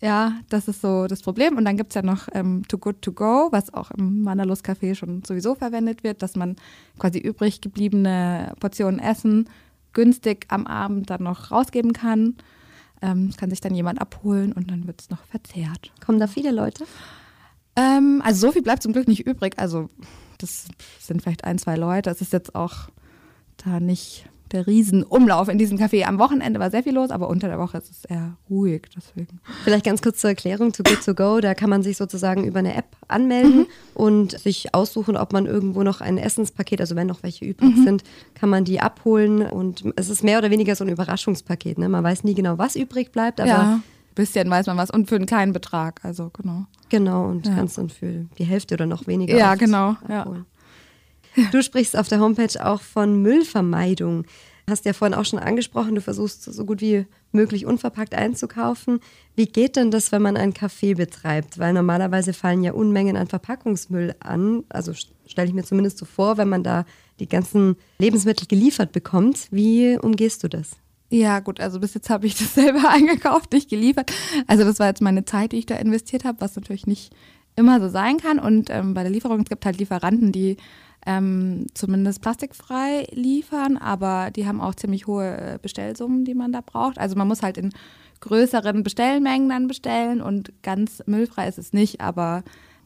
ja, 0.00 0.34
das 0.48 0.68
ist 0.68 0.80
so 0.80 1.06
das 1.06 1.22
Problem. 1.22 1.56
Und 1.56 1.64
dann 1.64 1.76
gibt 1.76 1.90
es 1.90 1.94
ja 1.94 2.02
noch 2.02 2.28
ähm, 2.32 2.62
Too 2.68 2.78
Good 2.78 3.02
To 3.02 3.12
Go, 3.12 3.48
was 3.50 3.72
auch 3.72 3.90
im 3.92 4.22
Manalus 4.22 4.62
Café 4.62 4.94
schon 4.94 5.22
sowieso 5.24 5.54
verwendet 5.54 6.04
wird, 6.04 6.22
dass 6.22 6.36
man 6.36 6.56
quasi 6.98 7.18
übrig 7.18 7.60
gebliebene 7.60 8.52
Portionen 8.60 9.00
Essen 9.00 9.48
günstig 9.92 10.46
am 10.48 10.66
Abend 10.66 11.08
dann 11.08 11.22
noch 11.22 11.50
rausgeben 11.50 11.92
kann. 11.92 12.36
Ähm, 13.02 13.32
kann 13.36 13.50
sich 13.50 13.60
dann 13.60 13.74
jemand 13.74 14.00
abholen 14.00 14.52
und 14.52 14.70
dann 14.70 14.86
wird 14.86 15.00
es 15.00 15.10
noch 15.10 15.22
verzehrt. 15.24 15.92
Kommen 16.04 16.18
da 16.18 16.26
viele 16.26 16.50
Leute? 16.50 16.84
Ähm, 17.76 18.22
also 18.24 18.46
so 18.46 18.52
viel 18.52 18.62
bleibt 18.62 18.82
zum 18.82 18.92
Glück 18.92 19.06
nicht 19.06 19.26
übrig. 19.26 19.58
Also 19.58 19.88
das 20.38 20.66
sind 20.98 21.22
vielleicht 21.22 21.44
ein, 21.44 21.58
zwei 21.58 21.76
Leute. 21.76 22.10
Es 22.10 22.20
ist 22.20 22.32
jetzt 22.32 22.54
auch 22.54 22.88
da 23.58 23.80
nicht 23.80 24.28
der 24.52 24.66
Riesenumlauf 24.66 25.48
in 25.48 25.58
diesem 25.58 25.78
Café. 25.78 26.04
Am 26.04 26.18
Wochenende 26.18 26.60
war 26.60 26.70
sehr 26.70 26.82
viel 26.82 26.94
los, 26.94 27.10
aber 27.10 27.28
unter 27.28 27.48
der 27.48 27.58
Woche 27.58 27.78
ist 27.78 27.90
es 27.90 28.04
eher 28.04 28.36
ruhig. 28.48 28.82
Deswegen. 28.96 29.40
Vielleicht 29.64 29.84
ganz 29.84 30.02
kurz 30.02 30.20
zur 30.20 30.30
Erklärung 30.30 30.72
zu 30.72 30.82
Good 30.82 31.04
to 31.04 31.14
Go. 31.14 31.40
Da 31.40 31.54
kann 31.54 31.70
man 31.70 31.82
sich 31.82 31.96
sozusagen 31.96 32.44
über 32.44 32.60
eine 32.60 32.74
App 32.74 32.96
anmelden 33.08 33.60
mhm. 33.60 33.66
und 33.94 34.38
sich 34.38 34.74
aussuchen, 34.74 35.16
ob 35.16 35.32
man 35.32 35.46
irgendwo 35.46 35.82
noch 35.82 36.00
ein 36.00 36.18
Essenspaket, 36.18 36.80
also 36.80 36.96
wenn 36.96 37.06
noch 37.06 37.22
welche 37.22 37.44
übrig 37.44 37.76
mhm. 37.76 37.84
sind, 37.84 38.04
kann 38.34 38.48
man 38.48 38.64
die 38.64 38.80
abholen. 38.80 39.42
Und 39.42 39.84
es 39.96 40.08
ist 40.08 40.22
mehr 40.22 40.38
oder 40.38 40.50
weniger 40.50 40.74
so 40.76 40.84
ein 40.84 40.90
Überraschungspaket. 40.90 41.78
Ne? 41.78 41.88
Man 41.88 42.04
weiß 42.04 42.24
nie 42.24 42.34
genau, 42.34 42.58
was 42.58 42.76
übrig 42.76 43.12
bleibt, 43.12 43.40
aber 43.40 43.48
ja 43.48 43.80
bisschen 44.16 44.50
weiß 44.50 44.66
man 44.66 44.76
was 44.76 44.90
und 44.90 45.08
für 45.08 45.14
einen 45.14 45.26
kleinen 45.26 45.52
Betrag, 45.52 46.00
also 46.02 46.30
genau. 46.32 46.66
Genau, 46.88 47.26
und 47.26 47.46
ja. 47.46 47.54
kannst 47.54 47.78
dann 47.78 47.88
für 47.88 48.26
die 48.38 48.44
Hälfte 48.44 48.74
oder 48.74 48.86
noch 48.86 49.06
weniger. 49.06 49.36
Ja, 49.36 49.54
genau. 49.54 49.96
Ja. 50.08 50.26
Du 51.52 51.62
sprichst 51.62 51.96
auf 51.96 52.08
der 52.08 52.20
Homepage 52.20 52.64
auch 52.64 52.80
von 52.80 53.20
Müllvermeidung. 53.22 54.24
Hast 54.68 54.84
ja 54.84 54.92
vorhin 54.92 55.14
auch 55.14 55.24
schon 55.24 55.38
angesprochen, 55.38 55.94
du 55.94 56.00
versuchst 56.00 56.42
so 56.42 56.64
gut 56.64 56.80
wie 56.80 57.06
möglich 57.30 57.66
unverpackt 57.66 58.14
einzukaufen. 58.14 58.98
Wie 59.36 59.46
geht 59.46 59.76
denn 59.76 59.92
das, 59.92 60.10
wenn 60.10 60.22
man 60.22 60.36
ein 60.36 60.54
Café 60.54 60.96
betreibt? 60.96 61.58
Weil 61.58 61.72
normalerweise 61.72 62.32
fallen 62.32 62.64
ja 62.64 62.72
Unmengen 62.72 63.16
an 63.16 63.28
Verpackungsmüll 63.28 64.16
an. 64.18 64.64
Also 64.68 64.92
stelle 65.26 65.48
ich 65.48 65.54
mir 65.54 65.62
zumindest 65.62 65.98
so 65.98 66.04
vor, 66.04 66.36
wenn 66.36 66.48
man 66.48 66.64
da 66.64 66.84
die 67.20 67.28
ganzen 67.28 67.76
Lebensmittel 67.98 68.48
geliefert 68.48 68.90
bekommt. 68.90 69.46
Wie 69.52 69.98
umgehst 69.98 70.42
du 70.42 70.48
das? 70.48 70.72
Ja, 71.10 71.38
gut, 71.38 71.60
also 71.60 71.78
bis 71.78 71.94
jetzt 71.94 72.10
habe 72.10 72.26
ich 72.26 72.36
das 72.36 72.54
selber 72.56 72.88
eingekauft, 72.88 73.52
nicht 73.52 73.70
geliefert. 73.70 74.12
Also 74.48 74.64
das 74.64 74.80
war 74.80 74.88
jetzt 74.88 75.02
meine 75.02 75.24
Zeit, 75.24 75.52
die 75.52 75.58
ich 75.58 75.66
da 75.66 75.76
investiert 75.76 76.24
habe, 76.24 76.40
was 76.40 76.56
natürlich 76.56 76.88
nicht 76.88 77.14
immer 77.54 77.80
so 77.80 77.88
sein 77.88 78.18
kann. 78.18 78.38
Und 78.38 78.68
ähm, 78.70 78.94
bei 78.94 79.02
der 79.02 79.12
Lieferung, 79.12 79.40
es 79.40 79.48
gibt 79.48 79.64
halt 79.64 79.78
Lieferanten, 79.78 80.32
die 80.32 80.56
ähm, 81.06 81.66
zumindest 81.74 82.20
plastikfrei 82.20 83.06
liefern, 83.12 83.76
aber 83.76 84.30
die 84.30 84.46
haben 84.46 84.60
auch 84.60 84.74
ziemlich 84.74 85.06
hohe 85.06 85.36
äh, 85.36 85.58
Bestellsummen, 85.60 86.24
die 86.24 86.34
man 86.34 86.52
da 86.52 86.60
braucht. 86.60 86.98
Also 86.98 87.16
man 87.16 87.28
muss 87.28 87.42
halt 87.42 87.56
in 87.56 87.72
größeren 88.20 88.82
Bestellmengen 88.82 89.48
dann 89.48 89.68
bestellen 89.68 90.20
und 90.20 90.52
ganz 90.62 91.02
müllfrei 91.06 91.48
ist 91.48 91.58
es 91.58 91.72
nicht, 91.72 92.00
aber 92.00 92.42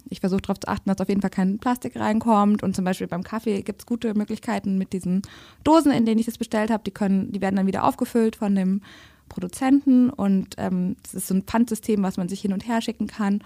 ich 0.08 0.20
versuche 0.20 0.42
darauf 0.42 0.60
zu 0.60 0.68
achten, 0.68 0.88
dass 0.88 1.00
auf 1.00 1.08
jeden 1.08 1.20
Fall 1.20 1.30
kein 1.30 1.58
Plastik 1.58 1.96
reinkommt. 1.96 2.62
Und 2.62 2.74
zum 2.74 2.84
Beispiel 2.84 3.06
beim 3.06 3.22
Kaffee 3.22 3.62
gibt 3.62 3.82
es 3.82 3.86
gute 3.86 4.14
Möglichkeiten 4.14 4.76
mit 4.76 4.92
diesen 4.92 5.22
Dosen, 5.62 5.92
in 5.92 6.04
denen 6.04 6.18
ich 6.18 6.26
das 6.26 6.38
bestellt 6.38 6.70
habe. 6.70 6.82
Die, 6.84 6.92
die 6.92 7.40
werden 7.40 7.56
dann 7.56 7.66
wieder 7.66 7.84
aufgefüllt 7.84 8.36
von 8.36 8.54
dem 8.54 8.80
Produzenten 9.28 10.10
und 10.10 10.56
ähm, 10.58 10.96
das 11.02 11.14
ist 11.14 11.28
so 11.28 11.34
ein 11.34 11.42
Pfandsystem, 11.42 12.02
was 12.02 12.16
man 12.16 12.28
sich 12.28 12.40
hin 12.40 12.52
und 12.52 12.66
her 12.66 12.80
schicken 12.82 13.06
kann. 13.06 13.42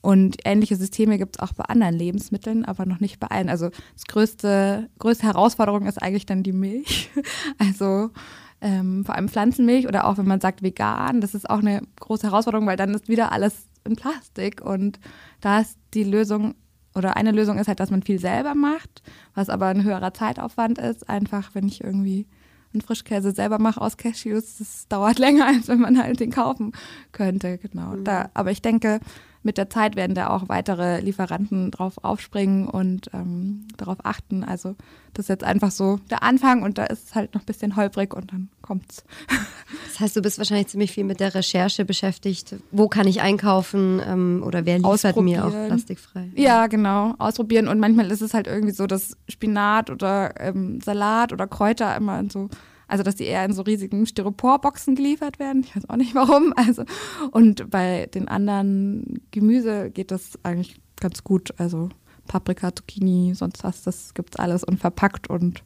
Und 0.00 0.36
ähnliche 0.44 0.76
Systeme 0.76 1.18
gibt 1.18 1.36
es 1.36 1.42
auch 1.42 1.52
bei 1.52 1.64
anderen 1.64 1.94
Lebensmitteln, 1.94 2.64
aber 2.64 2.86
noch 2.86 3.00
nicht 3.00 3.18
bei 3.18 3.26
allen. 3.28 3.48
Also 3.48 3.70
das 3.94 4.06
größte, 4.06 4.88
größte 4.98 5.24
Herausforderung 5.24 5.86
ist 5.86 6.00
eigentlich 6.00 6.26
dann 6.26 6.42
die 6.42 6.52
Milch. 6.52 7.10
Also 7.58 8.10
ähm, 8.60 9.04
vor 9.04 9.14
allem 9.14 9.28
Pflanzenmilch 9.28 9.86
oder 9.86 10.06
auch 10.06 10.18
wenn 10.18 10.26
man 10.26 10.40
sagt 10.40 10.62
vegan, 10.62 11.20
das 11.20 11.34
ist 11.34 11.48
auch 11.48 11.58
eine 11.58 11.82
große 12.00 12.26
Herausforderung, 12.26 12.66
weil 12.66 12.76
dann 12.76 12.94
ist 12.94 13.08
wieder 13.08 13.32
alles 13.32 13.68
in 13.84 13.96
Plastik 13.96 14.60
und 14.60 14.98
da 15.40 15.60
ist 15.60 15.78
die 15.94 16.04
Lösung 16.04 16.54
oder 16.94 17.16
eine 17.16 17.30
Lösung 17.30 17.58
ist 17.58 17.68
halt, 17.68 17.80
dass 17.80 17.90
man 17.90 18.02
viel 18.02 18.18
selber 18.18 18.54
macht, 18.54 19.02
was 19.34 19.48
aber 19.48 19.66
ein 19.66 19.84
höherer 19.84 20.12
Zeitaufwand 20.12 20.78
ist. 20.78 21.08
Einfach, 21.08 21.54
wenn 21.54 21.68
ich 21.68 21.82
irgendwie 21.82 22.26
einen 22.72 22.80
Frischkäse 22.80 23.32
selber 23.32 23.58
mache 23.58 23.80
aus 23.80 23.96
Cashews, 23.96 24.58
das 24.58 24.88
dauert 24.88 25.18
länger, 25.20 25.46
als 25.46 25.68
wenn 25.68 25.80
man 25.80 26.02
halt 26.02 26.20
den 26.20 26.30
kaufen 26.30 26.72
könnte. 27.12 27.58
Genau. 27.58 27.96
Mhm. 27.96 28.04
Da, 28.04 28.30
aber 28.34 28.50
ich 28.50 28.62
denke, 28.62 29.00
mit 29.42 29.58
der 29.58 29.70
Zeit 29.70 29.96
werden 29.96 30.14
da 30.14 30.28
auch 30.28 30.48
weitere 30.48 31.00
Lieferanten 31.00 31.70
drauf 31.70 31.94
aufspringen 32.02 32.68
und 32.68 33.10
ähm, 33.12 33.66
darauf 33.76 33.98
achten. 34.04 34.44
Also 34.44 34.74
das 35.14 35.24
ist 35.24 35.28
jetzt 35.28 35.44
einfach 35.44 35.70
so 35.70 35.98
der 36.10 36.22
Anfang 36.22 36.62
und 36.62 36.78
da 36.78 36.84
ist 36.84 37.08
es 37.08 37.14
halt 37.14 37.34
noch 37.34 37.42
ein 37.42 37.46
bisschen 37.46 37.76
holprig 37.76 38.14
und 38.14 38.32
dann 38.32 38.48
kommt's. 38.62 39.04
Das 39.86 40.00
heißt, 40.00 40.16
du 40.16 40.22
bist 40.22 40.38
wahrscheinlich 40.38 40.68
ziemlich 40.68 40.92
viel 40.92 41.04
mit 41.04 41.18
der 41.20 41.34
Recherche 41.34 41.84
beschäftigt. 41.84 42.54
Wo 42.70 42.88
kann 42.88 43.06
ich 43.06 43.20
einkaufen 43.20 44.00
ähm, 44.06 44.42
oder 44.46 44.64
wer 44.64 44.78
liefert 44.78 45.16
mir 45.16 45.44
auch 45.44 45.50
plastikfrei? 45.50 46.30
Ja, 46.36 46.68
genau. 46.68 47.14
Ausprobieren 47.18 47.68
und 47.68 47.80
manchmal 47.80 48.10
ist 48.10 48.22
es 48.22 48.32
halt 48.32 48.46
irgendwie 48.46 48.72
so, 48.72 48.86
dass 48.86 49.16
Spinat 49.28 49.90
oder 49.90 50.40
ähm, 50.40 50.80
Salat 50.80 51.32
oder 51.32 51.46
Kräuter 51.46 51.94
immer 51.96 52.20
in 52.20 52.30
so 52.30 52.48
also, 52.88 53.04
dass 53.04 53.16
die 53.16 53.24
eher 53.24 53.44
in 53.44 53.52
so 53.52 53.62
riesigen 53.62 54.06
Styroporboxen 54.06 54.94
geliefert 54.94 55.38
werden. 55.38 55.62
Ich 55.62 55.76
weiß 55.76 55.88
auch 55.88 55.96
nicht 55.96 56.14
warum. 56.14 56.54
Also, 56.56 56.84
und 57.30 57.70
bei 57.70 58.06
den 58.06 58.26
anderen 58.28 59.22
Gemüse 59.30 59.90
geht 59.90 60.10
das 60.10 60.38
eigentlich 60.42 60.80
ganz 61.00 61.22
gut. 61.22 61.52
Also 61.58 61.90
Paprika, 62.26 62.74
Zucchini, 62.74 63.34
sonst 63.34 63.62
was, 63.62 63.82
das 63.82 64.14
gibt 64.14 64.34
es 64.34 64.36
alles 64.36 64.64
unverpackt 64.64 65.30
und 65.30 65.62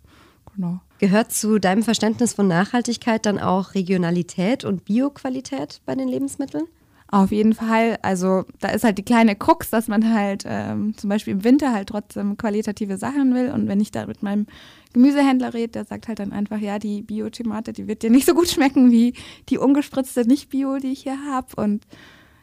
genau. 0.55 0.81
Gehört 0.99 1.33
zu 1.33 1.59
deinem 1.59 1.83
Verständnis 1.83 2.35
von 2.35 2.47
Nachhaltigkeit 2.47 3.26
dann 3.26 3.38
auch 3.38 3.75
Regionalität 3.75 4.64
und 4.64 4.85
Bioqualität 4.85 5.81
bei 5.87 5.95
den 5.95 6.09
Lebensmitteln? 6.09 6.64
Auf 7.12 7.31
jeden 7.31 7.52
Fall. 7.52 7.99
Also 8.00 8.45
da 8.61 8.69
ist 8.69 8.85
halt 8.85 8.97
die 8.97 9.04
kleine 9.04 9.37
Krux, 9.37 9.69
dass 9.69 9.87
man 9.87 10.14
halt 10.14 10.45
ähm, 10.47 10.97
zum 10.97 11.11
Beispiel 11.11 11.35
im 11.35 11.45
Winter 11.45 11.71
halt 11.71 11.90
trotzdem 11.90 12.38
qualitative 12.38 12.97
Sachen 12.97 13.35
will. 13.35 13.50
Und 13.50 13.69
wenn 13.69 13.81
ich 13.81 13.90
da 13.90 14.07
mit 14.07 14.23
meinem 14.23 14.47
Gemüsehändler 14.95 15.52
rede, 15.52 15.73
der 15.73 15.85
sagt 15.85 16.09
halt 16.09 16.21
dann 16.21 16.33
einfach, 16.33 16.59
ja, 16.59 16.78
die 16.78 17.02
Bio-Tomate, 17.02 17.75
die 17.75 17.87
wird 17.87 18.02
dir 18.02 18.09
nicht 18.09 18.25
so 18.25 18.33
gut 18.33 18.49
schmecken 18.49 18.90
wie 18.90 19.12
die 19.50 19.59
ungespritzte 19.59 20.26
Nicht-Bio, 20.26 20.78
die 20.78 20.92
ich 20.92 21.02
hier 21.02 21.19
habe. 21.26 21.49
Und 21.57 21.87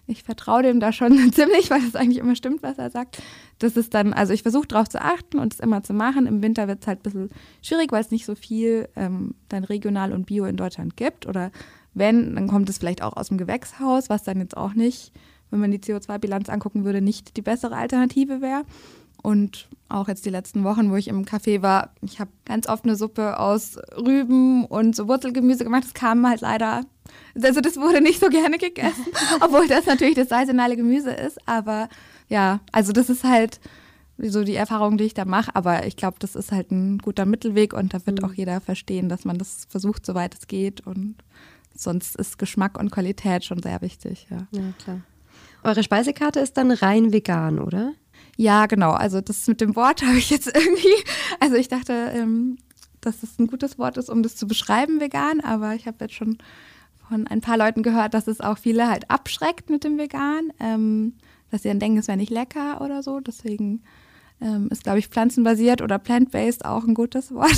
ich 0.06 0.22
vertraue 0.22 0.62
dem 0.62 0.80
da 0.80 0.94
schon 0.94 1.18
ziemlich, 1.34 1.72
weil 1.72 1.82
es 1.82 1.96
eigentlich 1.96 2.20
immer 2.20 2.36
stimmt, 2.36 2.62
was 2.62 2.78
er 2.78 2.92
sagt. 2.92 3.24
Das 3.58 3.76
ist 3.76 3.96
dann, 3.96 4.14
also 4.14 4.34
ich 4.34 4.44
versuche 4.44 4.68
darauf 4.68 4.88
zu 4.88 5.02
achten 5.02 5.40
und 5.40 5.52
es 5.52 5.60
immer 5.60 5.82
zu 5.82 5.94
machen. 5.94 6.28
Im 6.28 6.44
Winter 6.44 6.68
wird 6.68 6.82
es 6.82 6.88
halt 6.88 7.00
ein 7.00 7.04
bisschen 7.04 7.30
schwierig, 7.64 7.92
weil 7.92 8.02
es 8.02 8.12
nicht 8.12 8.28
so 8.28 8.36
viel 8.36 8.88
ähm, 8.96 9.34
dann 9.48 9.64
regional 9.64 10.14
und 10.14 10.28
Bio 10.28 10.46
in 10.46 10.58
Deutschland 10.58 10.96
gibt. 10.96 11.26
Oder 11.26 11.50
wenn, 11.94 12.36
dann 12.36 12.48
kommt 12.48 12.70
es 12.70 12.78
vielleicht 12.78 13.02
auch 13.02 13.16
aus 13.18 13.30
dem 13.30 13.38
Gewächshaus, 13.38 14.10
was 14.10 14.24
dann 14.24 14.40
jetzt 14.40 14.56
auch 14.56 14.74
nicht, 14.74 15.12
wenn 15.50 15.60
man 15.60 15.72
die 15.72 15.80
CO2-Bilanz 15.80 16.50
angucken 16.50 16.86
würde, 16.86 17.02
nicht 17.02 17.38
die 17.38 17.42
bessere 17.42 17.76
Alternative 17.76 18.42
wäre. 18.42 18.64
Und 19.22 19.68
auch 19.90 20.08
jetzt 20.08 20.26
die 20.26 20.30
letzten 20.30 20.64
Wochen, 20.64 20.92
wo 20.92 20.96
ich 20.96 21.08
im 21.10 21.26
Café 21.26 21.62
war, 21.62 21.92
ich 22.02 22.20
habe 22.20 22.32
ganz 22.46 22.68
oft 22.70 22.86
eine 22.86 22.96
Suppe 22.96 23.38
aus 23.40 23.78
Rüben 23.98 24.66
und 24.66 24.96
so 24.96 25.08
Wurzelgemüse 25.08 25.64
gemacht. 25.64 25.84
Das 25.84 25.94
kam 25.94 26.26
halt 26.26 26.42
leider, 26.42 26.86
also 27.42 27.60
das 27.60 27.76
wurde 27.76 28.02
nicht 28.02 28.20
so 28.20 28.30
gerne 28.30 28.58
gegessen, 28.58 29.06
obwohl 29.42 29.68
das 29.68 29.88
natürlich 29.88 30.16
das 30.16 30.30
saisonale 30.30 30.78
Gemüse 30.78 31.12
ist. 31.12 31.38
Aber 31.48 31.90
ja, 32.30 32.62
also 32.72 32.94
das 32.94 33.10
ist 33.10 33.24
halt 33.26 33.60
so 34.18 34.44
die 34.44 34.56
Erfahrung, 34.56 34.98
die 34.98 35.06
ich 35.06 35.14
da 35.14 35.26
mache. 35.26 35.54
Aber 35.54 35.86
ich 35.86 35.98
glaube, 35.98 36.18
das 36.20 36.36
ist 36.36 36.52
halt 36.52 36.72
ein 36.72 37.00
guter 37.00 37.26
Mittelweg 37.26 37.74
und 37.74 37.94
da 37.94 38.06
wird 38.06 38.22
mhm. 38.22 38.30
auch 38.30 38.34
jeder 38.34 38.62
verstehen, 38.62 39.10
dass 39.10 39.26
man 39.26 39.38
das 39.38 39.66
versucht, 39.70 40.06
soweit 40.06 40.36
es 40.36 40.48
geht. 40.48 40.86
Und 40.86 41.16
sonst 41.84 42.16
ist 42.16 42.38
Geschmack 42.38 42.78
und 42.80 42.92
Qualität 42.92 43.46
schon 43.46 43.62
sehr 43.62 43.82
wichtig. 43.82 44.28
Ja, 44.30 44.48
ja 44.52 44.74
klar. 44.84 45.02
Eure 45.64 45.84
Speisekarte 45.84 46.40
ist 46.40 46.58
dann 46.58 46.72
rein 46.72 47.12
vegan, 47.12 47.60
oder? 47.60 47.94
Ja, 48.38 48.66
genau. 48.68 48.92
Also 48.92 49.22
das 49.22 49.48
mit 49.48 49.62
dem 49.62 49.76
Wort 49.76 50.02
habe 50.06 50.18
ich 50.18 50.30
jetzt 50.30 50.48
irgendwie, 50.48 51.04
also 51.40 51.56
ich 51.56 51.68
dachte, 51.68 51.94
ähm, 52.14 52.58
dass 53.02 53.24
es 53.24 53.40
ein 53.40 53.48
gutes 53.48 53.78
Wort 53.78 53.98
ist, 53.98 54.10
um 54.10 54.24
das 54.24 54.36
zu 54.36 54.48
beschreiben, 54.48 55.00
vegan, 55.00 55.42
aber 55.42 55.74
ich 55.76 55.88
habe 55.88 55.98
jetzt 56.02 56.14
schon 56.14 56.38
von 57.08 57.28
ein 57.28 57.42
paar 57.42 57.58
Leuten 57.58 57.82
gehört, 57.84 58.14
dass 58.14 58.28
es 58.28 58.40
auch 58.40 58.58
viele 58.58 58.88
halt 58.88 59.10
abschreckt 59.10 59.70
mit 59.70 59.84
dem 59.84 59.98
Vegan, 59.98 60.54
ähm, 60.60 61.14
dass 61.50 61.64
sie 61.64 61.70
dann 61.70 61.80
denken, 61.80 61.98
es 61.98 62.08
wäre 62.08 62.18
nicht 62.18 62.30
lecker 62.30 62.82
oder 62.82 63.02
so. 63.02 63.20
Deswegen 63.20 63.82
ähm, 64.42 64.70
ist, 64.72 64.84
glaube 64.84 65.00
ich, 65.00 65.08
pflanzenbasiert 65.08 65.82
oder 65.82 66.00
plant-based 66.00 66.66
auch 66.66 66.86
ein 66.86 66.94
gutes 66.94 67.34
Wort. 67.34 67.58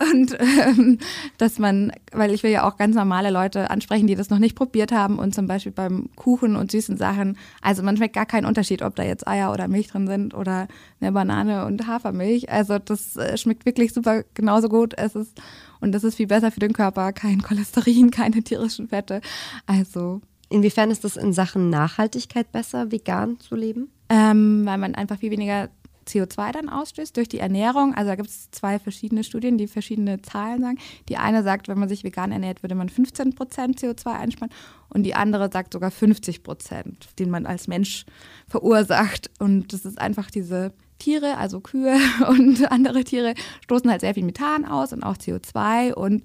und 0.12 0.36
ähm, 0.38 0.98
dass 1.38 1.58
man, 1.58 1.92
weil 2.12 2.32
ich 2.32 2.42
will 2.42 2.50
ja 2.50 2.68
auch 2.68 2.76
ganz 2.76 2.94
normale 2.94 3.30
Leute 3.30 3.70
ansprechen, 3.70 4.06
die 4.06 4.14
das 4.14 4.30
noch 4.30 4.38
nicht 4.38 4.56
probiert 4.56 4.92
haben 4.92 5.18
und 5.18 5.34
zum 5.34 5.46
Beispiel 5.46 5.72
beim 5.72 6.10
Kuchen 6.16 6.56
und 6.56 6.70
süßen 6.70 6.96
Sachen, 6.96 7.38
also 7.62 7.82
man 7.82 7.96
schmeckt 7.96 8.14
gar 8.14 8.26
keinen 8.26 8.44
Unterschied, 8.46 8.82
ob 8.82 8.96
da 8.96 9.02
jetzt 9.02 9.26
Eier 9.26 9.52
oder 9.52 9.68
Milch 9.68 9.88
drin 9.88 10.06
sind 10.06 10.34
oder 10.34 10.68
eine 11.00 11.12
Banane 11.12 11.64
und 11.66 11.86
Hafermilch. 11.86 12.50
Also 12.50 12.78
das 12.78 13.16
äh, 13.16 13.36
schmeckt 13.38 13.64
wirklich 13.64 13.92
super 13.92 14.24
genauso 14.34 14.68
gut. 14.68 14.94
Es 14.96 15.14
ist 15.14 15.40
und 15.80 15.92
das 15.92 16.04
ist 16.04 16.14
viel 16.14 16.28
besser 16.28 16.50
für 16.50 16.60
den 16.60 16.72
Körper, 16.72 17.12
kein 17.12 17.42
Cholesterin, 17.42 18.10
keine 18.12 18.42
tierischen 18.42 18.88
Fette. 18.88 19.20
Also 19.66 20.20
Inwiefern 20.50 20.90
ist 20.90 21.02
das 21.02 21.16
in 21.16 21.32
Sachen 21.32 21.68
Nachhaltigkeit 21.70 22.52
besser, 22.52 22.92
vegan 22.92 23.40
zu 23.40 23.56
leben? 23.56 23.88
Ähm, 24.08 24.62
weil 24.64 24.78
man 24.78 24.94
einfach 24.94 25.18
viel 25.18 25.32
weniger 25.32 25.68
CO2 26.06 26.52
dann 26.52 26.68
ausstößt 26.68 27.16
durch 27.16 27.28
die 27.28 27.38
Ernährung. 27.38 27.94
Also 27.94 28.10
da 28.10 28.16
gibt 28.16 28.28
es 28.28 28.50
zwei 28.50 28.78
verschiedene 28.78 29.24
Studien, 29.24 29.58
die 29.58 29.66
verschiedene 29.66 30.22
Zahlen 30.22 30.62
sagen. 30.62 30.78
Die 31.08 31.16
eine 31.16 31.42
sagt, 31.42 31.68
wenn 31.68 31.78
man 31.78 31.88
sich 31.88 32.04
vegan 32.04 32.32
ernährt, 32.32 32.62
würde 32.62 32.74
man 32.74 32.88
15 32.88 33.34
Prozent 33.34 33.80
CO2 33.80 34.12
einsparen 34.12 34.52
und 34.88 35.02
die 35.02 35.14
andere 35.14 35.50
sagt 35.52 35.72
sogar 35.72 35.90
50 35.90 36.42
Prozent, 36.42 37.08
den 37.18 37.30
man 37.30 37.46
als 37.46 37.68
Mensch 37.68 38.06
verursacht. 38.48 39.30
Und 39.38 39.72
das 39.72 39.84
ist 39.84 39.98
einfach 39.98 40.30
diese 40.30 40.72
Tiere, 40.98 41.36
also 41.36 41.60
Kühe 41.60 41.96
und 42.28 42.70
andere 42.70 43.04
Tiere, 43.04 43.34
stoßen 43.64 43.90
halt 43.90 44.00
sehr 44.00 44.14
viel 44.14 44.24
Methan 44.24 44.64
aus 44.64 44.92
und 44.92 45.02
auch 45.02 45.16
CO2 45.16 45.92
und 45.92 46.22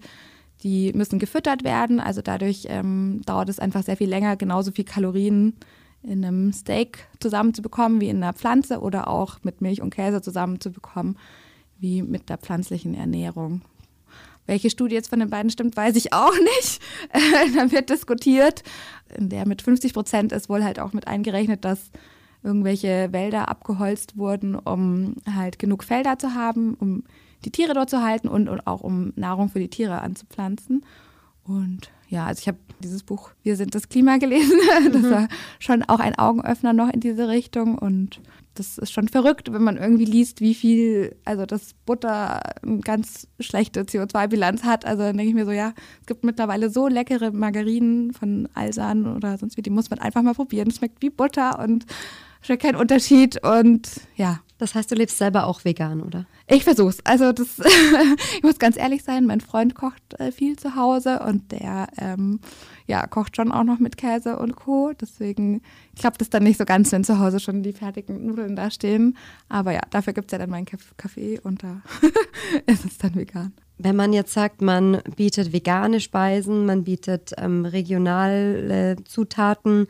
die 0.63 0.91
müssen 0.93 1.19
gefüttert 1.19 1.63
werden. 1.63 1.99
Also 1.99 2.21
dadurch 2.21 2.65
ähm, 2.67 3.21
dauert 3.25 3.49
es 3.49 3.59
einfach 3.59 3.83
sehr 3.83 3.97
viel 3.97 4.09
länger, 4.09 4.35
genauso 4.35 4.71
viel 4.71 4.85
Kalorien 4.85 5.55
in 6.03 6.23
einem 6.23 6.53
Steak 6.53 7.07
zusammenzubekommen 7.19 8.01
wie 8.01 8.09
in 8.09 8.23
einer 8.23 8.33
Pflanze 8.33 8.79
oder 8.79 9.07
auch 9.07 9.39
mit 9.43 9.61
Milch 9.61 9.81
und 9.81 9.93
Käse 9.93 10.21
zusammenzubekommen 10.21 11.17
wie 11.79 12.01
mit 12.01 12.29
der 12.29 12.37
pflanzlichen 12.37 12.93
Ernährung. 12.93 13.61
Welche 14.45 14.69
Studie 14.69 14.95
jetzt 14.95 15.09
von 15.09 15.19
den 15.19 15.29
beiden 15.29 15.51
stimmt, 15.51 15.77
weiß 15.77 15.95
ich 15.95 16.11
auch 16.13 16.33
nicht. 16.57 16.81
da 17.55 17.71
wird 17.71 17.89
diskutiert. 17.89 18.63
In 19.15 19.29
der 19.29 19.47
mit 19.47 19.61
50 19.61 19.93
Prozent 19.93 20.31
ist 20.31 20.49
wohl 20.49 20.63
halt 20.63 20.79
auch 20.79 20.93
mit 20.93 21.07
eingerechnet, 21.07 21.63
dass 21.65 21.91
irgendwelche 22.41 23.09
Wälder 23.11 23.49
abgeholzt 23.49 24.17
wurden, 24.17 24.55
um 24.55 25.15
halt 25.31 25.59
genug 25.59 25.83
Felder 25.83 26.17
zu 26.17 26.33
haben, 26.33 26.73
um 26.75 27.03
die 27.45 27.51
Tiere 27.51 27.73
dort 27.73 27.89
zu 27.89 28.01
halten 28.01 28.27
und, 28.27 28.49
und 28.49 28.65
auch 28.65 28.81
um 28.81 29.13
Nahrung 29.15 29.49
für 29.49 29.59
die 29.59 29.69
Tiere 29.69 30.01
anzupflanzen. 30.01 30.83
Und 31.43 31.91
ja, 32.09 32.25
also 32.25 32.39
ich 32.41 32.47
habe 32.47 32.57
dieses 32.79 33.03
Buch 33.03 33.31
Wir 33.43 33.55
sind 33.55 33.75
das 33.75 33.87
Klima 33.89 34.17
gelesen. 34.17 34.59
Das 34.91 35.01
mhm. 35.01 35.11
war 35.11 35.27
schon 35.59 35.83
auch 35.83 35.99
ein 35.99 36.17
Augenöffner 36.17 36.73
noch 36.73 36.91
in 36.91 36.99
diese 36.99 37.27
Richtung 37.27 37.77
und 37.77 38.21
das 38.55 38.77
ist 38.77 38.91
schon 38.91 39.07
verrückt, 39.07 39.53
wenn 39.53 39.63
man 39.63 39.77
irgendwie 39.77 40.05
liest, 40.05 40.41
wie 40.41 40.53
viel, 40.53 41.15
also 41.23 41.45
dass 41.45 41.73
Butter 41.85 42.41
eine 42.61 42.79
ganz 42.79 43.27
schlechte 43.39 43.83
CO2-Bilanz 43.83 44.63
hat. 44.63 44.85
Also 44.85 45.03
dann 45.03 45.17
denke 45.17 45.29
ich 45.29 45.35
mir 45.35 45.45
so, 45.45 45.51
ja, 45.51 45.73
es 46.01 46.07
gibt 46.07 46.25
mittlerweile 46.25 46.69
so 46.69 46.87
leckere 46.87 47.31
Margarinen 47.31 48.11
von 48.11 48.49
Alsan 48.55 49.15
oder 49.15 49.37
sonst 49.37 49.55
wie, 49.55 49.61
die 49.61 49.69
muss 49.69 49.89
man 49.89 49.99
einfach 49.99 50.23
mal 50.23 50.33
probieren. 50.33 50.69
Es 50.69 50.77
schmeckt 50.77 51.01
wie 51.01 51.09
Butter 51.09 51.59
und 51.59 51.85
schmeckt 52.41 52.63
kein 52.63 52.75
Unterschied 52.75 53.41
und 53.43 53.89
ja. 54.15 54.41
Das 54.59 54.75
heißt, 54.75 54.91
du 54.91 54.95
lebst 54.95 55.17
selber 55.17 55.47
auch 55.47 55.63
vegan, 55.63 56.01
oder? 56.01 56.25
Ich 56.45 56.65
versuch's. 56.65 56.99
Also 57.05 57.31
das, 57.31 57.59
ich 58.35 58.43
muss 58.43 58.59
ganz 58.59 58.77
ehrlich 58.77 59.03
sein, 59.03 59.25
mein 59.25 59.39
Freund 59.39 59.73
kocht 59.73 60.19
äh, 60.19 60.31
viel 60.33 60.59
zu 60.59 60.75
Hause 60.75 61.19
und 61.19 61.51
der 61.53 61.87
ähm, 61.97 62.41
ja, 62.85 63.07
kocht 63.07 63.37
schon 63.37 63.53
auch 63.53 63.63
noch 63.63 63.79
mit 63.79 63.95
Käse 63.95 64.37
und 64.37 64.57
Co. 64.57 64.91
Deswegen 64.99 65.61
klappt 65.97 66.21
es 66.21 66.29
dann 66.29 66.43
nicht 66.43 66.57
so 66.57 66.65
ganz, 66.65 66.91
wenn 66.91 67.05
zu 67.05 67.19
Hause 67.19 67.39
schon 67.39 67.63
die 67.63 67.71
fertigen 67.71 68.25
Nudeln 68.25 68.57
da 68.57 68.69
stehen. 68.69 69.17
Aber 69.47 69.71
ja, 69.71 69.81
dafür 69.91 70.11
gibt 70.11 70.27
es 70.27 70.33
ja 70.33 70.37
dann 70.37 70.49
meinen 70.49 70.67
Kaffee 70.97 71.39
und 71.39 71.63
da 71.63 71.81
ist 72.65 72.85
es 72.85 72.97
dann 72.97 73.15
vegan. 73.15 73.53
Wenn 73.77 73.95
man 73.95 74.11
jetzt 74.11 74.33
sagt, 74.33 74.61
man 74.61 75.01
bietet 75.15 75.53
vegane 75.53 76.01
Speisen, 76.01 76.65
man 76.65 76.83
bietet 76.83 77.31
ähm, 77.37 77.63
regionale 77.63 78.97
Zutaten, 79.05 79.87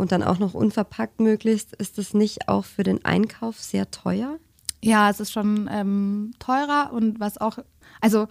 und 0.00 0.12
dann 0.12 0.22
auch 0.22 0.38
noch 0.38 0.54
unverpackt 0.54 1.20
möglichst, 1.20 1.74
ist 1.76 1.98
das 1.98 2.14
nicht 2.14 2.48
auch 2.48 2.64
für 2.64 2.82
den 2.82 3.04
Einkauf 3.04 3.60
sehr 3.60 3.90
teuer? 3.90 4.38
Ja, 4.82 5.10
es 5.10 5.20
ist 5.20 5.30
schon 5.30 5.68
ähm, 5.70 6.32
teurer 6.38 6.90
und 6.92 7.20
was 7.20 7.38
auch, 7.38 7.58
also 8.00 8.26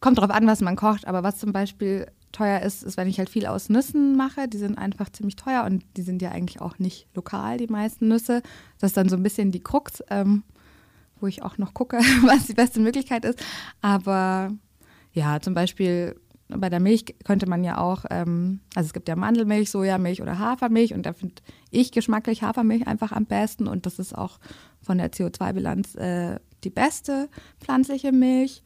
kommt 0.00 0.18
drauf 0.18 0.30
an, 0.30 0.46
was 0.46 0.60
man 0.60 0.76
kocht, 0.76 1.06
aber 1.06 1.22
was 1.22 1.38
zum 1.38 1.52
Beispiel 1.52 2.06
teuer 2.34 2.60
ist, 2.60 2.82
ist, 2.82 2.96
wenn 2.96 3.08
ich 3.08 3.18
halt 3.18 3.30
viel 3.30 3.46
aus 3.46 3.68
Nüssen 3.68 4.16
mache. 4.16 4.48
Die 4.48 4.58
sind 4.58 4.76
einfach 4.76 5.08
ziemlich 5.10 5.36
teuer 5.36 5.64
und 5.64 5.84
die 5.96 6.02
sind 6.02 6.20
ja 6.20 6.30
eigentlich 6.30 6.60
auch 6.60 6.78
nicht 6.78 7.06
lokal, 7.14 7.56
die 7.58 7.68
meisten 7.68 8.08
Nüsse. 8.08 8.42
Das 8.80 8.90
ist 8.90 8.96
dann 8.96 9.08
so 9.08 9.16
ein 9.16 9.22
bisschen 9.22 9.52
die 9.52 9.62
Krux, 9.62 10.02
ähm, 10.10 10.42
wo 11.20 11.26
ich 11.26 11.42
auch 11.42 11.58
noch 11.58 11.72
gucke, 11.72 11.98
was 12.22 12.46
die 12.46 12.54
beste 12.54 12.80
Möglichkeit 12.80 13.24
ist. 13.24 13.42
Aber 13.80 14.52
ja, 15.12 15.40
zum 15.40 15.54
Beispiel 15.54 16.16
bei 16.48 16.68
der 16.68 16.80
Milch 16.80 17.04
könnte 17.24 17.48
man 17.48 17.64
ja 17.64 17.78
auch, 17.78 18.04
ähm, 18.10 18.60
also 18.74 18.86
es 18.86 18.92
gibt 18.92 19.08
ja 19.08 19.16
Mandelmilch, 19.16 19.70
Sojamilch 19.70 20.20
oder 20.20 20.38
Hafermilch 20.38 20.92
und 20.94 21.06
da 21.06 21.12
finde 21.12 21.34
ich 21.70 21.90
geschmacklich 21.90 22.42
Hafermilch 22.42 22.86
einfach 22.86 23.12
am 23.12 23.26
besten 23.26 23.66
und 23.66 23.86
das 23.86 23.98
ist 23.98 24.16
auch 24.16 24.38
von 24.82 24.98
der 24.98 25.10
CO2-Bilanz 25.10 25.94
äh, 25.96 26.38
die 26.62 26.70
beste 26.70 27.28
pflanzliche 27.60 28.12
Milch. 28.12 28.62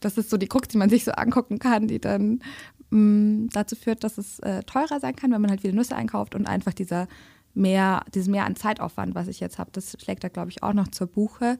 Das 0.00 0.18
ist 0.18 0.28
so 0.28 0.36
die 0.36 0.48
Krux, 0.48 0.68
die 0.68 0.78
man 0.78 0.90
sich 0.90 1.04
so 1.04 1.12
angucken 1.12 1.58
kann, 1.58 1.88
die 1.88 2.00
dann 2.00 2.40
mh, 2.90 2.98
mm, 2.98 3.48
dazu 3.52 3.74
führt, 3.74 4.04
dass 4.04 4.18
es 4.18 4.38
äh, 4.40 4.62
teurer 4.64 5.00
sein 5.00 5.16
kann, 5.16 5.32
wenn 5.32 5.40
man 5.40 5.50
halt 5.50 5.62
viele 5.62 5.74
Nüsse 5.74 5.96
einkauft 5.96 6.34
und 6.34 6.46
einfach 6.46 6.74
dieser 6.74 7.08
mehr, 7.54 8.04
dieses 8.14 8.28
mehr 8.28 8.44
an 8.44 8.56
Zeitaufwand, 8.56 9.14
was 9.14 9.28
ich 9.28 9.40
jetzt 9.40 9.58
habe, 9.58 9.70
das 9.72 9.96
schlägt 10.00 10.24
da 10.24 10.28
glaube 10.28 10.50
ich 10.50 10.62
auch 10.62 10.74
noch 10.74 10.88
zur 10.88 11.06
Buche 11.06 11.58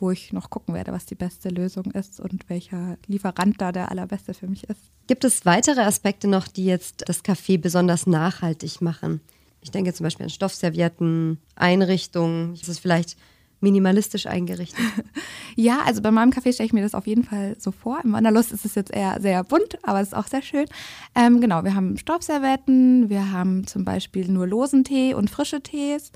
wo 0.00 0.10
ich 0.10 0.32
noch 0.32 0.50
gucken 0.50 0.74
werde, 0.74 0.92
was 0.92 1.06
die 1.06 1.14
beste 1.14 1.50
Lösung 1.50 1.90
ist 1.92 2.20
und 2.20 2.48
welcher 2.48 2.96
Lieferant 3.06 3.60
da 3.60 3.70
der 3.70 3.90
allerbeste 3.90 4.34
für 4.34 4.48
mich 4.48 4.64
ist. 4.64 4.80
Gibt 5.06 5.24
es 5.24 5.44
weitere 5.44 5.82
Aspekte 5.82 6.28
noch, 6.28 6.48
die 6.48 6.64
jetzt 6.64 7.04
das 7.06 7.24
Café 7.24 7.58
besonders 7.58 8.06
nachhaltig 8.06 8.80
machen? 8.80 9.20
Ich 9.62 9.70
denke 9.70 9.92
zum 9.92 10.04
Beispiel 10.04 10.24
an 10.24 10.30
Stoffservietten, 10.30 11.38
Einrichtungen. 11.54 12.54
Ist 12.54 12.68
es 12.68 12.78
vielleicht 12.78 13.16
minimalistisch 13.60 14.26
eingerichtet? 14.26 14.84
ja, 15.56 15.80
also 15.84 16.00
bei 16.00 16.10
meinem 16.10 16.30
Café 16.30 16.52
stelle 16.52 16.66
ich 16.66 16.72
mir 16.72 16.82
das 16.82 16.94
auf 16.94 17.06
jeden 17.06 17.24
Fall 17.24 17.56
so 17.58 17.70
vor. 17.70 18.00
Im 18.02 18.12
Wanderlust 18.12 18.52
ist 18.52 18.64
es 18.64 18.74
jetzt 18.74 18.90
eher 18.90 19.20
sehr 19.20 19.44
bunt, 19.44 19.78
aber 19.82 20.00
es 20.00 20.08
ist 20.08 20.14
auch 20.14 20.26
sehr 20.26 20.42
schön. 20.42 20.66
Ähm, 21.14 21.40
genau, 21.40 21.62
wir 21.64 21.74
haben 21.74 21.98
Stoffservietten, 21.98 23.10
wir 23.10 23.32
haben 23.32 23.66
zum 23.66 23.84
Beispiel 23.84 24.28
nur 24.28 24.46
losen 24.46 24.84
Tee 24.84 25.14
und 25.14 25.28
frische 25.28 25.60
Tees, 25.60 26.10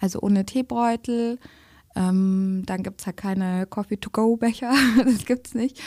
also 0.00 0.20
ohne 0.20 0.44
Teebeutel. 0.44 1.38
Ähm, 1.94 2.62
dann 2.66 2.82
gibt 2.82 3.00
es 3.00 3.06
ja 3.06 3.12
keine 3.12 3.66
Coffee-to-go-Becher, 3.66 4.72
das 5.04 5.24
gibt 5.24 5.48
es 5.48 5.54
nicht. 5.54 5.80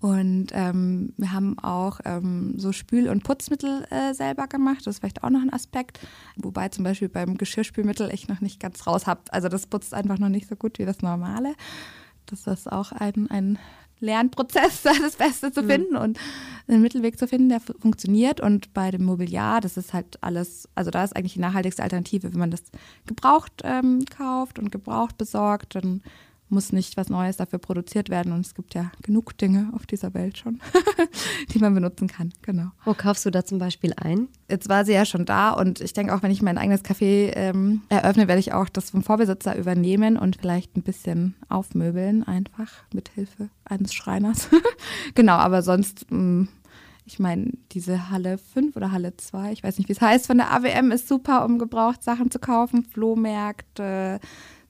Und 0.00 0.46
ähm, 0.52 1.12
wir 1.18 1.32
haben 1.32 1.58
auch 1.58 2.00
ähm, 2.06 2.54
so 2.56 2.72
Spül- 2.72 3.10
und 3.10 3.22
Putzmittel 3.22 3.86
äh, 3.90 4.14
selber 4.14 4.46
gemacht. 4.46 4.86
Das 4.86 4.94
ist 4.94 5.00
vielleicht 5.00 5.22
auch 5.22 5.28
noch 5.28 5.42
ein 5.42 5.52
Aspekt. 5.52 6.00
Wobei 6.36 6.70
zum 6.70 6.84
Beispiel 6.84 7.10
beim 7.10 7.36
Geschirrspülmittel 7.36 8.10
ich 8.10 8.26
noch 8.26 8.40
nicht 8.40 8.60
ganz 8.60 8.86
raus 8.86 9.06
habe. 9.06 9.20
Also 9.30 9.48
das 9.50 9.66
putzt 9.66 9.92
einfach 9.92 10.18
noch 10.18 10.30
nicht 10.30 10.48
so 10.48 10.56
gut 10.56 10.78
wie 10.78 10.86
das 10.86 11.02
normale. 11.02 11.54
Das 12.24 12.46
ist 12.46 12.72
auch 12.72 12.92
ein, 12.92 13.28
ein 13.30 13.58
Lernprozess, 14.00 14.82
das 15.02 15.16
Beste 15.16 15.52
zu 15.52 15.62
mhm. 15.62 15.68
finden 15.68 15.96
und 15.96 16.18
einen 16.68 16.82
Mittelweg 16.82 17.18
zu 17.18 17.26
finden, 17.26 17.48
der 17.48 17.60
funktioniert. 17.60 18.40
Und 18.40 18.72
bei 18.72 18.90
dem 18.90 19.04
Mobiliar, 19.04 19.60
das 19.60 19.76
ist 19.76 19.92
halt 19.92 20.22
alles, 20.22 20.68
also 20.74 20.90
da 20.90 21.04
ist 21.04 21.16
eigentlich 21.16 21.34
die 21.34 21.40
nachhaltigste 21.40 21.82
Alternative. 21.82 22.32
Wenn 22.32 22.40
man 22.40 22.50
das 22.50 22.62
gebraucht 23.06 23.62
ähm, 23.64 24.04
kauft 24.16 24.58
und 24.58 24.70
gebraucht 24.70 25.18
besorgt, 25.18 25.74
dann 25.74 26.02
muss 26.50 26.72
nicht 26.72 26.96
was 26.96 27.08
Neues 27.08 27.36
dafür 27.36 27.58
produziert 27.58 28.10
werden. 28.10 28.32
Und 28.32 28.46
es 28.46 28.54
gibt 28.54 28.74
ja 28.74 28.90
genug 29.02 29.36
Dinge 29.38 29.70
auf 29.74 29.86
dieser 29.86 30.14
Welt 30.14 30.38
schon, 30.38 30.60
die 31.52 31.58
man 31.58 31.74
benutzen 31.74 32.08
kann. 32.08 32.32
Genau. 32.42 32.70
Wo 32.84 32.94
kaufst 32.94 33.24
du 33.26 33.30
da 33.30 33.44
zum 33.44 33.58
Beispiel 33.58 33.92
ein? 33.96 34.28
Jetzt 34.48 34.68
war 34.68 34.84
sie 34.84 34.92
ja 34.92 35.04
schon 35.04 35.24
da 35.24 35.50
und 35.50 35.80
ich 35.80 35.92
denke 35.92 36.14
auch, 36.14 36.22
wenn 36.22 36.30
ich 36.30 36.42
mein 36.42 36.58
eigenes 36.58 36.84
Café 36.84 37.32
ähm, 37.34 37.82
eröffne, 37.88 38.28
werde 38.28 38.40
ich 38.40 38.52
auch 38.52 38.68
das 38.68 38.90
vom 38.90 39.02
Vorbesitzer 39.02 39.56
übernehmen 39.56 40.16
und 40.16 40.36
vielleicht 40.36 40.76
ein 40.76 40.82
bisschen 40.82 41.34
aufmöbeln, 41.48 42.24
einfach 42.24 42.70
mit 42.92 43.10
Hilfe 43.10 43.48
eines 43.64 43.94
Schreiners. 43.94 44.48
genau, 45.14 45.34
aber 45.34 45.62
sonst. 45.62 46.10
Mh, 46.10 46.18
mm, 46.18 46.48
ich 47.12 47.18
meine, 47.18 47.50
diese 47.72 48.10
Halle 48.10 48.38
5 48.38 48.76
oder 48.76 48.92
Halle 48.92 49.16
2, 49.16 49.50
ich 49.50 49.64
weiß 49.64 49.78
nicht, 49.78 49.88
wie 49.88 49.94
es 49.94 50.00
heißt, 50.00 50.28
von 50.28 50.36
der 50.36 50.52
AWM 50.52 50.92
ist 50.92 51.08
super, 51.08 51.44
um 51.44 51.58
gebraucht 51.58 52.04
Sachen 52.04 52.30
zu 52.30 52.38
kaufen. 52.38 52.84
Flohmärkte, 52.84 54.20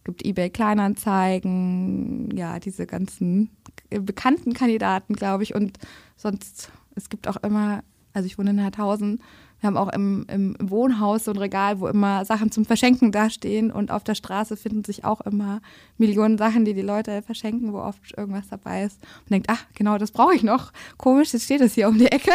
gibt 0.04 0.24
eBay 0.24 0.50
Kleinanzeigen, 0.50 2.30
ja, 2.36 2.58
diese 2.58 2.86
ganzen 2.86 3.50
bekannten 3.90 4.52
Kandidaten, 4.52 5.14
glaube 5.14 5.42
ich. 5.42 5.54
Und 5.54 5.78
sonst, 6.16 6.70
es 6.94 7.08
gibt 7.08 7.28
auch 7.28 7.36
immer, 7.38 7.82
also 8.12 8.26
ich 8.26 8.38
wohne 8.38 8.50
in 8.50 8.58
Herthausen, 8.58 9.20
wir 9.60 9.66
haben 9.66 9.76
auch 9.76 9.92
im, 9.92 10.24
im 10.28 10.56
Wohnhaus 10.58 11.24
so 11.24 11.32
ein 11.32 11.36
Regal, 11.36 11.80
wo 11.80 11.88
immer 11.88 12.24
Sachen 12.24 12.50
zum 12.50 12.64
Verschenken 12.64 13.12
dastehen 13.12 13.70
und 13.70 13.90
auf 13.90 14.02
der 14.04 14.14
Straße 14.14 14.56
finden 14.56 14.84
sich 14.84 15.04
auch 15.04 15.20
immer 15.20 15.60
Millionen 15.98 16.38
Sachen, 16.38 16.64
die 16.64 16.72
die 16.72 16.80
Leute 16.80 17.20
verschenken, 17.20 17.74
wo 17.74 17.78
oft 17.78 18.16
irgendwas 18.16 18.48
dabei 18.48 18.84
ist. 18.84 19.02
Und 19.20 19.30
denkt, 19.30 19.48
ach, 19.50 19.66
genau, 19.74 19.98
das 19.98 20.12
brauche 20.12 20.34
ich 20.34 20.42
noch. 20.42 20.72
Komisch, 20.96 21.34
jetzt 21.34 21.44
steht 21.44 21.60
es 21.60 21.74
hier 21.74 21.88
um 21.88 21.98
die 21.98 22.06
Ecke. 22.06 22.32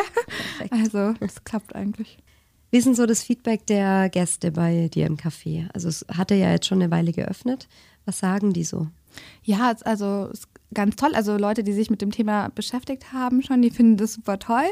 Perfekt. 0.57 0.71
Also, 0.71 1.13
das 1.19 1.43
klappt 1.43 1.75
eigentlich. 1.75 2.19
Wie 2.71 2.77
ist 2.77 2.85
denn 2.85 2.95
so 2.95 3.05
das 3.05 3.23
Feedback 3.23 3.65
der 3.67 4.09
Gäste 4.09 4.51
bei 4.51 4.89
dir 4.89 5.05
im 5.05 5.17
Café? 5.17 5.67
Also 5.73 5.87
es 5.87 6.05
hatte 6.09 6.35
ja 6.35 6.51
jetzt 6.51 6.67
schon 6.67 6.81
eine 6.81 6.91
Weile 6.91 7.11
geöffnet. 7.11 7.67
Was 8.05 8.19
sagen 8.19 8.53
die 8.53 8.63
so? 8.63 8.87
Ja, 9.43 9.73
also 9.83 10.27
ist 10.31 10.47
ganz 10.73 10.95
toll. 10.95 11.11
Also 11.15 11.37
Leute, 11.37 11.63
die 11.63 11.73
sich 11.73 11.89
mit 11.89 12.01
dem 12.01 12.11
Thema 12.11 12.49
beschäftigt 12.49 13.13
haben 13.13 13.41
schon, 13.41 13.61
die 13.61 13.71
finden 13.71 13.97
das 13.97 14.13
super 14.13 14.39
toll. 14.39 14.65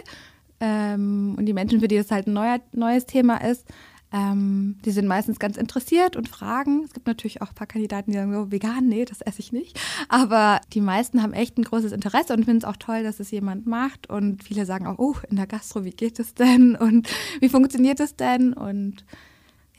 Ähm, 0.60 1.36
und 1.38 1.46
die 1.46 1.54
Menschen, 1.54 1.80
für 1.80 1.88
die 1.88 1.98
das 1.98 2.12
halt 2.12 2.28
ein 2.28 2.34
neuer, 2.34 2.60
neues 2.72 3.06
Thema 3.06 3.38
ist, 3.38 3.66
ähm, 4.14 4.78
die 4.86 4.92
sind 4.92 5.08
meistens 5.08 5.40
ganz 5.40 5.58
interessiert 5.58 6.16
und 6.16 6.30
fragen. 6.30 6.84
Es 6.86 6.94
gibt 6.94 7.08
natürlich 7.08 7.42
auch 7.42 7.50
ein 7.50 7.56
paar 7.56 7.68
Kandidaten, 7.68 8.12
die 8.12 8.18
sagen 8.18 8.32
so, 8.32 8.52
vegan, 8.52 8.88
nee, 8.88 9.06
das 9.06 9.22
esse 9.22 9.40
ich 9.40 9.52
nicht. 9.52 9.80
Aber 10.08 10.62
die 10.72 10.82
meisten 10.82 11.24
haben 11.24 11.34
echt 11.34 11.58
ein 11.58 11.64
großes 11.64 11.92
Interesse 11.92 12.34
und 12.34 12.46
finden 12.46 12.60
es 12.60 12.66
auch 12.66 12.78
toll, 12.78 13.02
dass 13.02 13.20
es 13.20 13.32
jemand 13.32 13.66
macht. 13.66 14.10
Und 14.10 14.44
viele 14.44 14.68
sagen 14.68 14.86
auch, 14.86 15.00
oh, 15.00 15.16
in 15.30 15.36
der 15.36 15.48
Gastro, 15.48 15.84
wie 15.84 15.92
geht 15.92 16.20
es 16.20 16.36
denn? 16.36 16.76
Und 16.76 17.10
wie 17.40 17.50
funktioniert 17.50 18.00
es 18.00 18.16
denn? 18.16 18.54
Und 18.54 19.04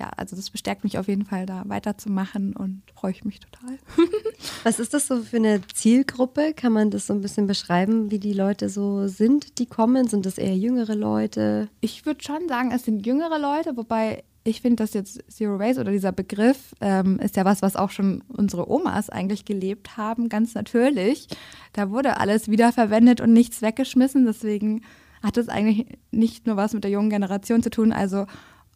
ja, 0.04 0.10
also 0.16 0.36
das 0.36 0.50
bestärkt 0.50 0.84
mich 0.84 0.98
auf 0.98 1.08
jeden 1.08 1.24
Fall, 1.24 1.46
da 1.46 1.62
weiterzumachen 1.66 2.54
und 2.54 2.82
freue 2.94 3.12
ich 3.12 3.24
mich 3.24 3.40
total. 3.40 3.78
Was 4.64 4.78
ist 4.78 4.94
das 4.94 5.06
so 5.06 5.22
für 5.22 5.36
eine 5.36 5.60
Zielgruppe? 5.72 6.52
Kann 6.54 6.72
man 6.72 6.90
das 6.90 7.06
so 7.06 7.14
ein 7.14 7.20
bisschen 7.20 7.46
beschreiben, 7.46 8.10
wie 8.10 8.18
die 8.18 8.32
Leute 8.32 8.68
so 8.68 9.08
sind, 9.08 9.58
die 9.58 9.66
kommen? 9.66 10.08
Sind 10.08 10.26
das 10.26 10.38
eher 10.38 10.56
jüngere 10.56 10.94
Leute? 10.94 11.68
Ich 11.80 12.04
würde 12.06 12.22
schon 12.22 12.48
sagen, 12.48 12.70
es 12.72 12.84
sind 12.84 13.06
jüngere 13.06 13.38
Leute, 13.38 13.76
wobei 13.76 14.24
ich 14.46 14.60
finde, 14.60 14.82
dass 14.82 14.92
jetzt 14.92 15.22
Zero 15.28 15.58
Waste 15.58 15.80
oder 15.80 15.92
dieser 15.92 16.12
Begriff 16.12 16.74
ähm, 16.82 17.18
ist 17.18 17.36
ja 17.36 17.46
was, 17.46 17.62
was 17.62 17.76
auch 17.76 17.90
schon 17.90 18.22
unsere 18.28 18.70
Omas 18.70 19.08
eigentlich 19.08 19.46
gelebt 19.46 19.96
haben, 19.96 20.28
ganz 20.28 20.54
natürlich. 20.54 21.28
Da 21.72 21.90
wurde 21.90 22.18
alles 22.18 22.50
wiederverwendet 22.50 23.22
und 23.22 23.32
nichts 23.32 23.62
weggeschmissen. 23.62 24.26
Deswegen 24.26 24.82
hat 25.22 25.38
es 25.38 25.48
eigentlich 25.48 25.86
nicht 26.10 26.46
nur 26.46 26.58
was 26.58 26.74
mit 26.74 26.84
der 26.84 26.90
jungen 26.90 27.08
Generation 27.08 27.62
zu 27.62 27.70
tun. 27.70 27.90
Also 27.90 28.26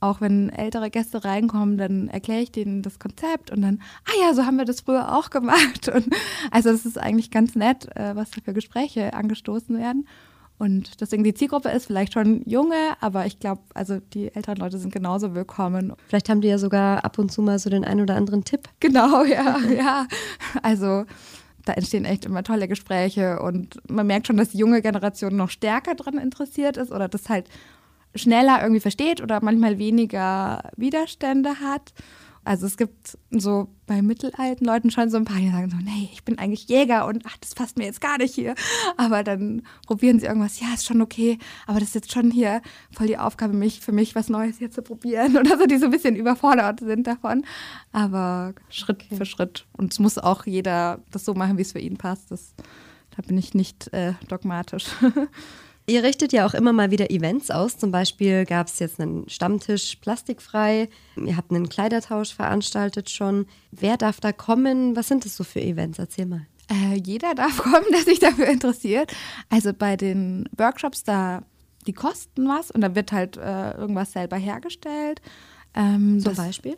auch 0.00 0.20
wenn 0.20 0.50
ältere 0.50 0.90
Gäste 0.90 1.24
reinkommen, 1.24 1.78
dann 1.78 2.08
erkläre 2.08 2.40
ich 2.40 2.52
denen 2.52 2.82
das 2.82 2.98
Konzept 2.98 3.50
und 3.50 3.62
dann, 3.62 3.82
ah 4.06 4.26
ja, 4.26 4.34
so 4.34 4.44
haben 4.44 4.56
wir 4.56 4.64
das 4.64 4.82
früher 4.82 5.16
auch 5.16 5.30
gemacht. 5.30 5.88
Und 5.94 6.08
also 6.50 6.70
es 6.70 6.86
ist 6.86 6.98
eigentlich 6.98 7.30
ganz 7.30 7.54
nett, 7.54 7.88
äh, 7.96 8.14
was 8.14 8.30
da 8.30 8.40
für 8.44 8.52
Gespräche 8.52 9.14
angestoßen 9.14 9.76
werden. 9.78 10.06
Und 10.58 11.00
deswegen 11.00 11.22
die 11.22 11.34
Zielgruppe 11.34 11.68
ist 11.68 11.86
vielleicht 11.86 12.12
schon 12.14 12.42
junge, 12.44 12.96
aber 13.00 13.26
ich 13.26 13.38
glaube, 13.38 13.62
also 13.74 14.00
die 14.12 14.34
älteren 14.34 14.58
Leute 14.58 14.78
sind 14.78 14.92
genauso 14.92 15.34
willkommen. 15.34 15.92
Vielleicht 16.08 16.28
haben 16.28 16.40
die 16.40 16.48
ja 16.48 16.58
sogar 16.58 17.04
ab 17.04 17.18
und 17.18 17.30
zu 17.30 17.42
mal 17.42 17.60
so 17.60 17.70
den 17.70 17.84
einen 17.84 18.00
oder 18.00 18.16
anderen 18.16 18.44
Tipp. 18.44 18.68
Genau, 18.80 19.22
ja, 19.24 19.58
ja. 19.58 20.06
Also 20.62 21.04
da 21.64 21.74
entstehen 21.74 22.04
echt 22.04 22.24
immer 22.24 22.42
tolle 22.42 22.66
Gespräche 22.66 23.40
und 23.40 23.78
man 23.88 24.06
merkt 24.06 24.26
schon, 24.26 24.36
dass 24.36 24.50
die 24.50 24.58
junge 24.58 24.82
Generation 24.82 25.36
noch 25.36 25.50
stärker 25.50 25.94
daran 25.94 26.18
interessiert 26.18 26.76
ist 26.76 26.90
oder 26.90 27.08
das 27.08 27.28
halt 27.28 27.48
schneller 28.14 28.60
irgendwie 28.60 28.80
versteht 28.80 29.20
oder 29.20 29.42
manchmal 29.42 29.78
weniger 29.78 30.70
Widerstände 30.76 31.60
hat. 31.60 31.92
Also 32.48 32.64
es 32.64 32.78
gibt 32.78 33.18
so 33.30 33.68
bei 33.86 34.00
mittelalten 34.00 34.64
Leuten 34.66 34.90
schon 34.90 35.10
so 35.10 35.18
ein 35.18 35.26
paar, 35.26 35.36
die 35.36 35.50
sagen 35.50 35.68
so, 35.68 35.76
nee, 35.76 36.08
ich 36.14 36.24
bin 36.24 36.38
eigentlich 36.38 36.66
Jäger 36.66 37.06
und 37.06 37.24
ach, 37.26 37.36
das 37.42 37.54
passt 37.54 37.76
mir 37.76 37.84
jetzt 37.84 38.00
gar 38.00 38.16
nicht 38.16 38.34
hier. 38.34 38.54
Aber 38.96 39.22
dann 39.22 39.60
probieren 39.86 40.18
sie 40.18 40.24
irgendwas, 40.24 40.58
ja, 40.58 40.68
ist 40.72 40.86
schon 40.86 41.02
okay, 41.02 41.38
aber 41.66 41.78
das 41.78 41.88
ist 41.90 41.94
jetzt 41.94 42.12
schon 42.12 42.30
hier 42.30 42.62
voll 42.90 43.06
die 43.06 43.18
Aufgabe, 43.18 43.52
mich 43.52 43.80
für 43.80 43.92
mich 43.92 44.14
was 44.14 44.30
Neues 44.30 44.56
hier 44.56 44.70
zu 44.70 44.80
probieren 44.80 45.36
oder 45.38 45.58
so, 45.58 45.66
die 45.66 45.76
so 45.76 45.84
ein 45.84 45.90
bisschen 45.90 46.16
überfordert 46.16 46.80
sind 46.80 47.06
davon. 47.06 47.44
Aber 47.92 48.54
Schritt 48.70 49.02
okay. 49.04 49.16
für 49.16 49.26
Schritt. 49.26 49.66
Und 49.76 49.92
es 49.92 49.98
muss 49.98 50.16
auch 50.16 50.46
jeder 50.46 51.00
das 51.10 51.26
so 51.26 51.34
machen, 51.34 51.58
wie 51.58 51.62
es 51.62 51.72
für 51.72 51.80
ihn 51.80 51.98
passt. 51.98 52.30
Das, 52.30 52.54
da 53.14 53.20
bin 53.26 53.36
ich 53.36 53.52
nicht 53.52 53.92
äh, 53.92 54.14
dogmatisch. 54.26 54.86
Ihr 55.88 56.02
richtet 56.02 56.34
ja 56.34 56.44
auch 56.44 56.52
immer 56.52 56.74
mal 56.74 56.90
wieder 56.90 57.10
Events 57.10 57.50
aus. 57.50 57.78
Zum 57.78 57.90
Beispiel 57.90 58.44
gab 58.44 58.66
es 58.66 58.78
jetzt 58.78 59.00
einen 59.00 59.26
Stammtisch 59.28 59.96
plastikfrei. 59.96 60.90
Ihr 61.16 61.36
habt 61.36 61.50
einen 61.50 61.70
Kleidertausch 61.70 62.34
veranstaltet 62.34 63.08
schon. 63.08 63.46
Wer 63.70 63.96
darf 63.96 64.20
da 64.20 64.32
kommen? 64.32 64.96
Was 64.96 65.08
sind 65.08 65.24
das 65.24 65.34
so 65.34 65.44
für 65.44 65.62
Events? 65.62 65.98
Erzähl 65.98 66.26
mal. 66.26 66.46
Äh, 66.70 66.96
jeder 66.98 67.34
darf 67.34 67.56
kommen, 67.62 67.86
der 67.90 68.02
sich 68.02 68.18
dafür 68.18 68.48
interessiert. 68.48 69.14
Also 69.48 69.72
bei 69.72 69.96
den 69.96 70.46
Workshops, 70.58 71.04
da 71.04 71.42
die 71.86 71.94
kosten 71.94 72.46
was 72.46 72.70
und 72.70 72.82
da 72.82 72.94
wird 72.94 73.10
halt 73.10 73.38
äh, 73.38 73.70
irgendwas 73.72 74.12
selber 74.12 74.36
hergestellt. 74.36 75.22
Ähm, 75.74 76.20
Zum 76.20 76.34
Beispiel? 76.34 76.76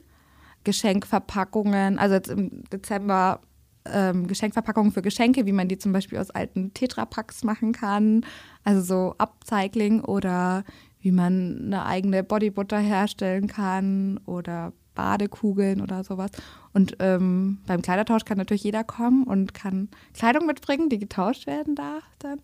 Geschenkverpackungen. 0.62 1.98
Also 1.98 2.14
jetzt 2.14 2.28
im 2.28 2.62
Dezember 2.72 3.40
ähm, 3.84 4.26
Geschenkverpackungen 4.26 4.92
für 4.92 5.02
Geschenke, 5.02 5.46
wie 5.46 5.52
man 5.52 5.68
die 5.68 5.78
zum 5.78 5.92
Beispiel 5.92 6.18
aus 6.18 6.30
alten 6.30 6.74
Tetrapacks 6.74 7.44
machen 7.44 7.72
kann. 7.72 8.24
Also 8.64 8.82
so 8.82 9.14
Upcycling 9.18 10.02
oder 10.02 10.64
wie 11.00 11.12
man 11.12 11.62
eine 11.66 11.86
eigene 11.86 12.22
Bodybutter 12.22 12.78
herstellen 12.78 13.46
kann 13.46 14.20
oder 14.26 14.72
Badekugeln 14.94 15.80
oder 15.80 16.04
sowas. 16.04 16.30
Und 16.72 16.96
ähm, 16.98 17.58
beim 17.66 17.82
Kleidertausch 17.82 18.24
kann 18.24 18.38
natürlich 18.38 18.64
jeder 18.64 18.84
kommen 18.84 19.24
und 19.24 19.54
kann 19.54 19.88
Kleidung 20.14 20.46
mitbringen, 20.46 20.88
die 20.88 20.98
getauscht 20.98 21.46
werden 21.46 21.74
darf 21.74 22.04
dann. 22.18 22.40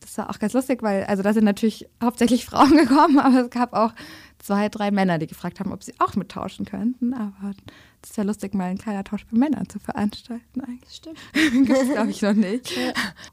Das 0.00 0.18
war 0.18 0.28
auch 0.28 0.38
ganz 0.38 0.52
lustig, 0.52 0.82
weil, 0.82 1.04
also 1.04 1.22
da 1.22 1.32
sind 1.32 1.44
natürlich 1.44 1.88
hauptsächlich 2.02 2.44
Frauen 2.46 2.76
gekommen, 2.76 3.18
aber 3.18 3.44
es 3.44 3.50
gab 3.50 3.72
auch 3.72 3.92
zwei, 4.38 4.68
drei 4.68 4.90
Männer, 4.90 5.18
die 5.18 5.26
gefragt 5.26 5.60
haben, 5.60 5.72
ob 5.72 5.82
sie 5.82 5.94
auch 5.98 6.16
mittauschen 6.16 6.66
könnten. 6.66 7.14
Aber 7.14 7.52
das 8.06 8.18
wäre 8.18 8.26
lustig, 8.26 8.52
mal 8.54 8.64
einen 8.64 8.78
Kleidertausch 8.78 9.24
für 9.24 9.36
Männer 9.36 9.66
zu 9.66 9.78
veranstalten 9.78 10.60
eigentlich. 10.60 10.94
Stimmt. 10.94 11.18
Gibt 11.32 11.70
es, 11.70 11.90
glaube 11.90 12.10
ich, 12.10 12.20
noch 12.20 12.34
nicht. 12.34 12.78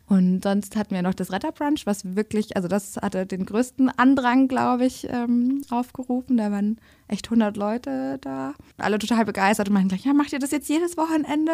Und 0.07 0.43
sonst 0.43 0.77
hatten 0.77 0.95
wir 0.95 1.01
noch 1.01 1.13
das 1.13 1.31
Retterbrunch, 1.31 1.85
was 1.85 2.15
wirklich, 2.15 2.55
also 2.55 2.69
das 2.69 2.95
hatte 2.95 3.25
den 3.25 3.45
größten 3.45 3.89
Andrang, 3.89 4.47
glaube 4.47 4.85
ich, 4.85 5.07
ähm, 5.09 5.61
aufgerufen. 5.69 6.37
Da 6.37 6.51
waren 6.51 6.77
echt 7.09 7.27
100 7.27 7.57
Leute 7.57 8.17
da. 8.21 8.53
Alle 8.77 8.97
total 8.97 9.25
begeistert 9.25 9.67
und 9.67 9.73
meinten 9.73 9.89
gleich, 9.89 10.05
ja, 10.05 10.13
macht 10.13 10.31
ihr 10.31 10.39
das 10.39 10.51
jetzt 10.51 10.69
jedes 10.69 10.95
Wochenende? 10.95 11.51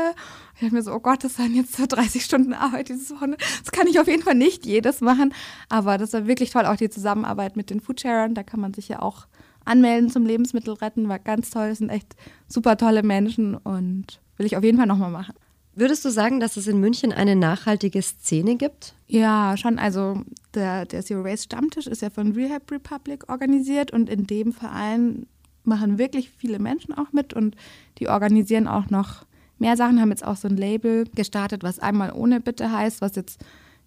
Ich 0.54 0.62
dachte 0.62 0.76
mir 0.76 0.84
so, 0.84 0.94
oh 0.94 1.00
Gott, 1.00 1.24
das 1.24 1.40
waren 1.40 1.56
jetzt 1.56 1.76
so 1.76 1.88
30 1.88 2.24
Stunden 2.24 2.54
Arbeit 2.54 2.90
dieses 2.90 3.10
Wochenende. 3.10 3.38
Das 3.64 3.72
kann 3.72 3.88
ich 3.88 4.00
auf 4.00 4.08
jeden 4.08 4.22
Fall 4.22 4.36
nicht 4.36 4.66
jedes 4.68 5.02
machen. 5.02 5.34
Aber 5.70 5.98
das 5.98 6.14
war 6.14 6.28
wirklich 6.28 6.52
toll, 6.52 6.68
auch 6.68 6.76
die 6.76 6.92
Zusammenarbeit 6.92 7.58
mit 7.58 7.72
den 7.72 7.82
Foodsharern. 7.82 8.36
Da 8.36 8.44
kann 8.44 8.60
man 8.60 8.76
sich 8.76 8.90
ja 8.90 9.02
auch 9.02 9.26
anmelden 9.68 10.10
zum 10.10 10.26
Lebensmittelretten. 10.26 11.10
War 11.10 11.20
ganz 11.20 11.50
toll. 11.50 11.70
Das 11.70 11.80
sind 11.80 11.90
echt 11.90 12.16
super 12.48 12.78
tolle 12.78 13.04
Menschen 13.04 13.56
und 13.56 14.20
will 14.38 14.46
ich 14.46 14.58
auf 14.58 14.64
jeden 14.64 14.78
Fall 14.78 14.88
nochmal 14.88 15.12
machen. 15.12 15.36
Würdest 15.74 16.04
du 16.06 16.10
sagen, 16.10 16.40
dass 16.40 16.58
es 16.58 16.66
in 16.66 16.80
München 16.80 17.14
eine 17.14 17.36
nachhaltige 17.36 18.02
Szene 18.02 18.56
gibt? 18.56 18.96
Ja, 19.06 19.56
schon. 19.58 19.78
Also 19.78 20.24
der, 20.56 20.86
der 20.86 21.04
Zero 21.04 21.24
Waste 21.24 21.44
Stammtisch 21.44 21.86
ist 21.86 22.02
ja 22.02 22.10
von 22.10 22.32
Rehab 22.32 22.72
Republic 22.72 23.30
organisiert 23.30 23.92
und 23.92 24.10
in 24.10 24.26
dem 24.26 24.54
Verein 24.54 25.28
machen 25.64 26.00
wirklich 26.00 26.32
viele 26.32 26.58
Menschen 26.58 26.96
auch 26.96 27.12
mit 27.12 27.34
und 27.34 27.56
die 28.00 28.08
organisieren 28.08 28.68
auch 28.68 28.90
noch 28.90 29.28
mehr 29.60 29.78
Sachen, 29.78 30.02
haben 30.02 30.10
jetzt 30.10 30.26
auch 30.26 30.36
so 30.36 30.48
ein 30.48 30.58
Label 30.58 31.06
gestartet, 31.14 31.62
was 31.62 31.78
einmal 31.78 32.12
ohne 32.12 32.42
Bitte 32.42 32.72
heißt, 32.72 33.02
was 33.02 33.16
jetzt 33.16 33.40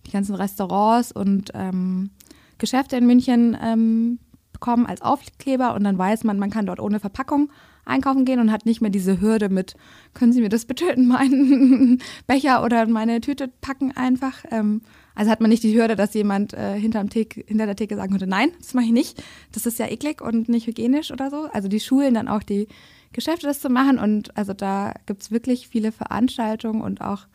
die 0.06 0.12
ganzen 0.12 0.34
Restaurants 0.36 1.10
und 1.10 1.50
ähm, 1.54 2.10
Geschäfte 2.58 2.96
in 2.96 3.06
München 3.06 3.56
ähm, 3.60 4.18
bekommen 4.60 4.86
als 4.86 5.00
Aufkleber 5.00 5.74
und 5.74 5.84
dann 5.84 5.98
weiß 5.98 6.22
man, 6.24 6.38
man 6.38 6.50
kann 6.50 6.66
dort 6.66 6.80
ohne 6.80 7.00
Verpackung 7.00 7.50
einkaufen 7.86 8.26
gehen 8.26 8.38
und 8.38 8.52
hat 8.52 8.66
nicht 8.66 8.82
mehr 8.82 8.90
diese 8.90 9.20
Hürde 9.20 9.48
mit, 9.48 9.74
können 10.14 10.32
Sie 10.32 10.42
mir 10.42 10.50
das 10.50 10.66
bitte 10.66 10.84
in 10.90 11.08
meinen 11.08 12.00
Becher 12.26 12.62
oder 12.62 12.82
in 12.82 12.92
meine 12.92 13.20
Tüte 13.20 13.48
packen 13.48 13.96
einfach. 13.96 14.44
Ähm, 14.50 14.82
also 15.14 15.30
hat 15.30 15.40
man 15.40 15.50
nicht 15.50 15.62
die 15.62 15.76
Hürde, 15.76 15.96
dass 15.96 16.14
jemand 16.14 16.52
äh, 16.52 16.78
hinterm 16.78 17.08
Theke, 17.08 17.42
hinter 17.46 17.66
der 17.66 17.74
Theke 17.74 17.96
sagen 17.96 18.10
könnte, 18.10 18.26
nein, 18.26 18.50
das 18.58 18.74
mache 18.74 18.84
ich 18.84 18.92
nicht, 18.92 19.22
das 19.52 19.66
ist 19.66 19.78
ja 19.78 19.86
eklig 19.86 20.20
und 20.20 20.48
nicht 20.48 20.66
hygienisch 20.66 21.10
oder 21.10 21.30
so. 21.30 21.48
Also 21.52 21.68
die 21.68 21.80
Schulen 21.80 22.14
dann 22.14 22.28
auch 22.28 22.42
die 22.42 22.68
Geschäfte 23.12 23.46
das 23.46 23.60
zu 23.60 23.70
machen 23.70 23.98
und 23.98 24.36
also 24.36 24.52
da 24.52 24.94
gibt 25.06 25.22
es 25.22 25.30
wirklich 25.30 25.68
viele 25.68 25.90
Veranstaltungen 25.90 26.80
und 26.82 27.00
auch 27.00 27.26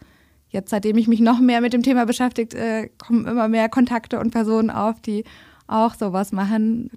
jetzt, 0.49 0.69
seitdem 0.69 0.97
ich 0.97 1.07
mich 1.07 1.19
noch 1.19 1.39
mehr 1.39 1.59
mit 1.59 1.73
dem 1.73 1.83
Thema 1.83 2.05
beschäftigt, 2.05 2.53
äh, 2.53 2.89
kommen 2.97 3.25
immer 3.25 3.47
mehr 3.49 3.67
Kontakte 3.67 4.19
und 4.19 4.31
Personen 4.31 4.69
auf, 4.69 5.01
die 5.01 5.25
auch 5.67 5.95
sowas 5.95 6.31
machen. 6.31 6.89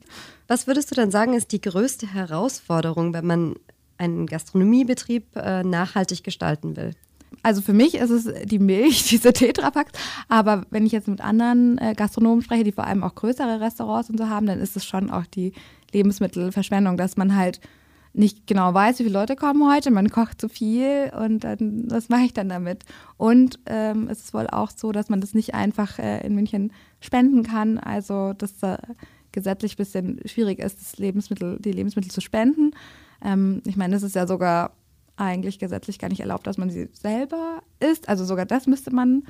Was 0.47 0.67
würdest 0.67 0.91
du 0.91 0.95
dann 0.95 1.11
sagen, 1.11 1.35
ist 1.35 1.53
die 1.53 1.61
größte 1.61 2.13
Herausforderung, 2.13 3.13
wenn 3.13 3.27
man 3.27 3.55
einen 3.99 4.27
Gastronomiebetrieb 4.27 5.37
äh, 5.37 5.63
nachhaltig 5.63 6.25
gestalten 6.25 6.77
will? 6.77 6.93
Also 7.43 7.61
für 7.61 7.73
mich 7.73 7.95
ist 7.95 8.11
es 8.11 8.29
die 8.45 8.59
Milch, 8.59 9.05
diese 9.09 9.33
Tetrapacks. 9.33 9.93
Aber 10.29 10.65
wenn 10.71 10.87
ich 10.87 10.93
jetzt 10.93 11.09
mit 11.09 11.21
anderen 11.21 11.79
äh, 11.79 11.95
Gastronomen 11.95 12.43
spreche, 12.43 12.65
die 12.65 12.73
vor 12.73 12.87
allem 12.87 13.05
auch 13.05 13.15
größere 13.15 13.61
Restaurants 13.61 14.11
und 14.11 14.19
so 14.19 14.29
haben, 14.29 14.47
dann 14.47 14.61
ist 14.61 14.77
es 14.77 14.85
schon 14.85 15.11
auch 15.11 15.27
die 15.27 15.53
Lebensmittelverschwendung, 15.93 16.97
dass 16.97 17.17
man 17.17 17.35
halt 17.37 17.61
nicht 18.19 18.49
genau 18.49 18.75
weiß, 18.75 18.99
wie 18.99 19.05
viele 19.05 19.19
Leute 19.19 19.37
kommen 19.37 19.71
heute, 19.73 19.91
man 19.93 20.11
kocht 20.11 20.41
zu 20.41 20.49
viel 20.49 21.13
und 21.17 21.45
dann, 21.45 21.85
was 21.89 22.09
mache 22.09 22.23
ich 22.23 22.35
dann 22.35 22.49
damit? 22.49 22.85
Und 23.17 23.61
ähm, 23.67 24.09
es 24.11 24.25
ist 24.25 24.35
wohl 24.35 24.49
auch 24.49 24.71
so, 24.75 24.91
dass 24.91 25.09
man 25.09 25.21
das 25.21 25.35
nicht 25.35 25.55
einfach 25.55 25.99
äh, 26.01 26.27
in 26.27 26.35
München 26.35 26.73
spenden 27.01 27.45
kann, 27.45 27.79
also 27.79 28.33
dass 28.33 28.59
da 28.59 28.79
gesetzlich 29.31 29.75
ein 29.75 29.77
bisschen 29.77 30.21
schwierig 30.25 30.59
ist, 30.59 30.81
das 30.81 30.99
Lebensmittel, 30.99 31.59
die 31.61 31.71
Lebensmittel 31.71 32.11
zu 32.11 32.21
spenden. 32.21 32.73
Ähm, 33.23 33.63
ich 33.65 33.77
meine, 33.77 33.95
es 33.95 34.03
ist 34.03 34.17
ja 34.17 34.27
sogar 34.27 34.73
eigentlich 35.17 35.61
gesetzlich 35.61 36.01
gar 36.01 36.09
nicht 36.09 36.21
erlaubt, 36.21 36.47
dass 36.47 36.59
man 36.59 36.71
sie 36.71 36.89
selber 36.93 37.63
isst. 37.79 38.09
Also 38.09 38.25
sogar 38.25 38.47
das 38.47 38.67
müsste 38.67 38.93
man 38.93 39.25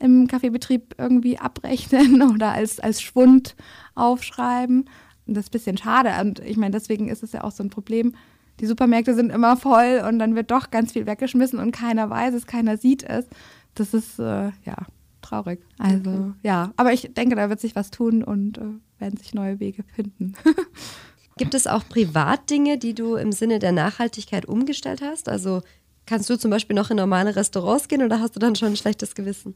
im 0.00 0.26
Kaffeebetrieb 0.26 0.96
irgendwie 0.98 1.38
abrechnen 1.38 2.22
oder 2.34 2.50
als, 2.52 2.80
als 2.80 3.00
Schwund 3.02 3.54
aufschreiben. 3.94 4.88
Das 5.26 5.44
ist 5.44 5.50
ein 5.50 5.52
bisschen 5.52 5.78
schade. 5.78 6.10
Und 6.20 6.40
ich 6.40 6.56
meine, 6.56 6.72
deswegen 6.72 7.08
ist 7.08 7.22
es 7.22 7.32
ja 7.32 7.44
auch 7.44 7.52
so 7.52 7.62
ein 7.62 7.70
Problem. 7.70 8.14
Die 8.60 8.66
Supermärkte 8.66 9.14
sind 9.14 9.30
immer 9.30 9.56
voll 9.56 10.02
und 10.06 10.18
dann 10.18 10.34
wird 10.34 10.50
doch 10.50 10.70
ganz 10.70 10.92
viel 10.92 11.06
weggeschmissen 11.06 11.58
und 11.58 11.72
keiner 11.72 12.10
weiß 12.10 12.34
es, 12.34 12.46
keiner 12.46 12.76
sieht 12.76 13.02
es. 13.02 13.26
Das 13.74 13.94
ist 13.94 14.18
äh, 14.18 14.50
ja 14.64 14.76
traurig. 15.22 15.60
Also 15.78 16.10
okay. 16.10 16.32
ja, 16.42 16.72
aber 16.76 16.92
ich 16.92 17.12
denke, 17.14 17.36
da 17.36 17.48
wird 17.48 17.60
sich 17.60 17.74
was 17.74 17.90
tun 17.90 18.22
und 18.22 18.58
äh, 18.58 18.62
werden 18.98 19.16
sich 19.16 19.34
neue 19.34 19.60
Wege 19.60 19.84
finden. 19.94 20.34
Gibt 21.38 21.54
es 21.54 21.66
auch 21.66 21.88
Privatdinge, 21.88 22.78
die 22.78 22.94
du 22.94 23.16
im 23.16 23.32
Sinne 23.32 23.58
der 23.58 23.72
Nachhaltigkeit 23.72 24.46
umgestellt 24.46 25.00
hast? 25.02 25.28
Also 25.28 25.62
kannst 26.06 26.28
du 26.28 26.38
zum 26.38 26.50
Beispiel 26.50 26.76
noch 26.76 26.90
in 26.90 26.98
normale 26.98 27.34
Restaurants 27.34 27.88
gehen 27.88 28.02
oder 28.02 28.20
hast 28.20 28.36
du 28.36 28.40
dann 28.40 28.54
schon 28.54 28.68
ein 28.68 28.76
schlechtes 28.76 29.14
Gewissen? 29.14 29.54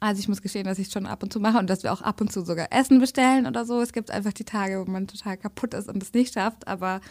Also 0.00 0.20
ich 0.20 0.28
muss 0.28 0.40
gestehen, 0.40 0.64
dass 0.64 0.78
ich 0.78 0.86
es 0.86 0.92
schon 0.92 1.04
ab 1.04 1.22
und 1.22 1.30
zu 1.30 1.40
mache 1.40 1.58
und 1.58 1.68
dass 1.68 1.82
wir 1.82 1.92
auch 1.92 2.00
ab 2.00 2.22
und 2.22 2.32
zu 2.32 2.42
sogar 2.42 2.68
Essen 2.70 3.00
bestellen 3.00 3.46
oder 3.46 3.66
so. 3.66 3.82
Es 3.82 3.92
gibt 3.92 4.10
einfach 4.10 4.32
die 4.32 4.44
Tage, 4.44 4.80
wo 4.80 4.90
man 4.90 5.06
total 5.06 5.36
kaputt 5.36 5.74
ist 5.74 5.90
und 5.90 6.02
es 6.02 6.14
nicht 6.14 6.32
schafft. 6.32 6.66
Aber 6.66 7.02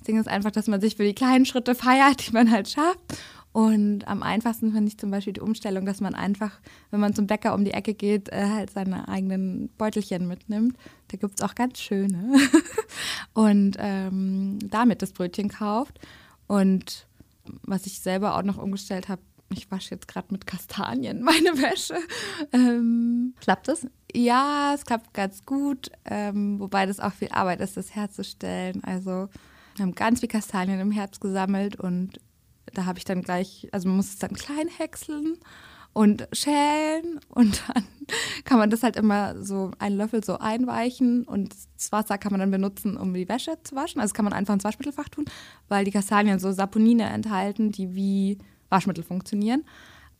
das 0.00 0.06
Ding 0.06 0.18
ist 0.18 0.28
einfach, 0.28 0.50
dass 0.50 0.66
man 0.66 0.80
sich 0.80 0.96
für 0.96 1.04
die 1.04 1.14
kleinen 1.14 1.44
Schritte 1.44 1.74
feiert, 1.74 2.26
die 2.26 2.32
man 2.32 2.50
halt 2.50 2.70
schafft. 2.70 2.98
Und 3.52 4.08
am 4.08 4.22
einfachsten 4.22 4.72
finde 4.72 4.88
ich 4.88 4.96
zum 4.96 5.10
Beispiel 5.10 5.34
die 5.34 5.40
Umstellung, 5.40 5.84
dass 5.84 6.00
man 6.00 6.14
einfach, 6.14 6.58
wenn 6.90 7.00
man 7.00 7.14
zum 7.14 7.26
Bäcker 7.26 7.52
um 7.52 7.64
die 7.64 7.72
Ecke 7.72 7.92
geht, 7.92 8.30
äh, 8.30 8.46
halt 8.46 8.70
seine 8.70 9.08
eigenen 9.08 9.68
Beutelchen 9.76 10.26
mitnimmt. 10.26 10.76
Da 11.08 11.18
gibt 11.18 11.38
es 11.38 11.44
auch 11.44 11.54
ganz 11.54 11.80
schöne. 11.80 12.38
und 13.34 13.76
ähm, 13.78 14.58
damit 14.70 15.02
das 15.02 15.12
Brötchen 15.12 15.50
kauft. 15.50 15.98
Und 16.46 17.06
was 17.62 17.84
ich 17.84 18.00
selber 18.00 18.36
auch 18.36 18.42
noch 18.42 18.56
umgestellt 18.56 19.10
habe, 19.10 19.20
ich 19.52 19.70
wasche 19.70 19.90
jetzt 19.90 20.08
gerade 20.08 20.28
mit 20.30 20.46
Kastanien 20.46 21.22
meine 21.22 21.58
Wäsche. 21.58 21.98
Ähm, 22.52 23.34
klappt 23.40 23.68
das? 23.68 23.86
Ja, 24.14 24.72
es 24.74 24.86
klappt 24.86 25.12
ganz 25.12 25.44
gut, 25.44 25.90
ähm, 26.06 26.58
wobei 26.58 26.86
das 26.86 27.00
auch 27.00 27.12
viel 27.12 27.30
Arbeit 27.32 27.60
ist, 27.60 27.76
das 27.76 27.94
herzustellen. 27.94 28.82
Also 28.82 29.28
wir 29.80 29.86
haben 29.86 29.94
ganz 29.94 30.20
viel 30.20 30.28
Kastanien 30.28 30.78
im 30.78 30.90
Herbst 30.90 31.22
gesammelt 31.22 31.76
und 31.76 32.20
da 32.74 32.84
habe 32.84 32.98
ich 32.98 33.06
dann 33.06 33.22
gleich, 33.22 33.66
also 33.72 33.88
man 33.88 33.96
muss 33.96 34.10
es 34.10 34.18
dann 34.18 34.34
klein 34.34 34.68
häckseln 34.68 35.38
und 35.94 36.28
schälen 36.34 37.18
und 37.30 37.62
dann 37.66 37.84
kann 38.44 38.58
man 38.58 38.68
das 38.68 38.82
halt 38.82 38.96
immer 38.96 39.42
so 39.42 39.70
einen 39.78 39.96
Löffel 39.96 40.22
so 40.22 40.36
einweichen 40.36 41.24
und 41.24 41.54
das 41.76 41.92
Wasser 41.92 42.18
kann 42.18 42.30
man 42.30 42.40
dann 42.40 42.50
benutzen, 42.50 42.98
um 42.98 43.14
die 43.14 43.26
Wäsche 43.26 43.56
zu 43.64 43.74
waschen. 43.74 44.02
Also 44.02 44.12
kann 44.12 44.26
man 44.26 44.34
einfach 44.34 44.52
ins 44.52 44.64
Waschmittelfach 44.64 45.08
tun, 45.08 45.24
weil 45.68 45.86
die 45.86 45.92
Kastanien 45.92 46.38
so 46.38 46.52
Saponine 46.52 47.04
enthalten, 47.04 47.72
die 47.72 47.94
wie 47.94 48.36
Waschmittel 48.68 49.02
funktionieren. 49.02 49.64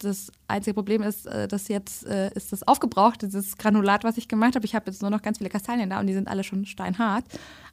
Das 0.00 0.32
einzige 0.48 0.74
Problem 0.74 1.02
ist, 1.02 1.26
äh, 1.26 1.46
dass 1.46 1.68
jetzt 1.68 2.06
äh, 2.06 2.30
ist 2.34 2.52
das 2.52 2.66
aufgebraucht, 2.66 3.22
dieses 3.22 3.56
Granulat, 3.56 4.02
was 4.02 4.16
ich 4.16 4.28
gemacht 4.28 4.54
habe. 4.56 4.64
Ich 4.64 4.74
habe 4.74 4.90
jetzt 4.90 5.02
nur 5.02 5.10
noch 5.10 5.22
ganz 5.22 5.38
viele 5.38 5.50
Kastanien 5.50 5.90
da 5.90 6.00
und 6.00 6.06
die 6.06 6.14
sind 6.14 6.26
alle 6.26 6.42
schon 6.42 6.64
steinhart. 6.66 7.24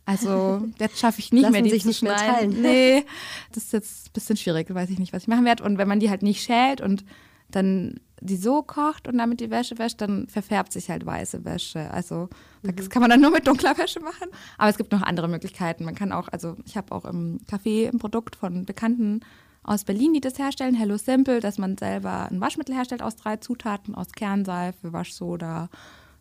Also 0.05 0.67
jetzt 0.79 0.99
schaffe 0.99 1.19
ich 1.19 1.31
nicht 1.31 1.43
Lassen 1.43 1.53
mehr, 1.53 1.61
die 1.61 1.69
sich 1.69 1.83
zu 1.83 1.87
nicht 1.87 2.03
mehr 2.03 2.17
schneiden. 2.17 2.51
teilen. 2.51 2.61
Nee, 2.61 3.05
das 3.53 3.63
ist 3.65 3.73
jetzt 3.73 4.07
ein 4.07 4.13
bisschen 4.13 4.37
schwierig, 4.37 4.73
weiß 4.73 4.89
ich 4.89 4.99
nicht, 4.99 5.13
was 5.13 5.23
ich 5.23 5.27
machen 5.27 5.45
werde. 5.45 5.63
Und 5.63 5.77
wenn 5.77 5.87
man 5.87 5.99
die 5.99 6.09
halt 6.09 6.21
nicht 6.21 6.43
schält 6.43 6.81
und 6.81 7.05
dann 7.49 7.99
die 8.19 8.35
so 8.35 8.63
kocht 8.63 9.07
und 9.07 9.17
damit 9.17 9.39
die 9.39 9.51
Wäsche 9.51 9.77
wäscht, 9.77 10.01
dann 10.01 10.27
verfärbt 10.27 10.73
sich 10.73 10.89
halt 10.89 11.05
weiße 11.05 11.45
Wäsche. 11.45 11.91
Also 11.91 12.29
das 12.63 12.89
kann 12.89 13.01
man 13.01 13.09
dann 13.09 13.21
nur 13.21 13.31
mit 13.31 13.47
dunkler 13.47 13.77
Wäsche 13.77 13.99
machen. 13.99 14.27
Aber 14.57 14.69
es 14.69 14.77
gibt 14.77 14.91
noch 14.91 15.01
andere 15.01 15.27
Möglichkeiten. 15.27 15.85
Man 15.85 15.95
kann 15.95 16.11
auch, 16.11 16.27
also 16.29 16.57
ich 16.65 16.75
habe 16.77 16.93
auch 16.93 17.05
im 17.05 17.39
Café 17.49 17.87
ein 17.87 17.99
Produkt 17.99 18.35
von 18.35 18.65
Bekannten 18.65 19.21
aus 19.67 19.83
Berlin, 19.83 20.13
die 20.13 20.21
das 20.21 20.39
herstellen, 20.39 20.73
Hello 20.73 20.97
Simple, 20.97 21.39
dass 21.39 21.57
man 21.57 21.77
selber 21.77 22.27
ein 22.31 22.41
Waschmittel 22.41 22.73
herstellt 22.75 23.01
aus 23.03 23.15
drei 23.15 23.37
Zutaten, 23.37 23.93
aus 23.95 24.11
Kernseife, 24.13 24.93
Waschsoda, 24.93 25.69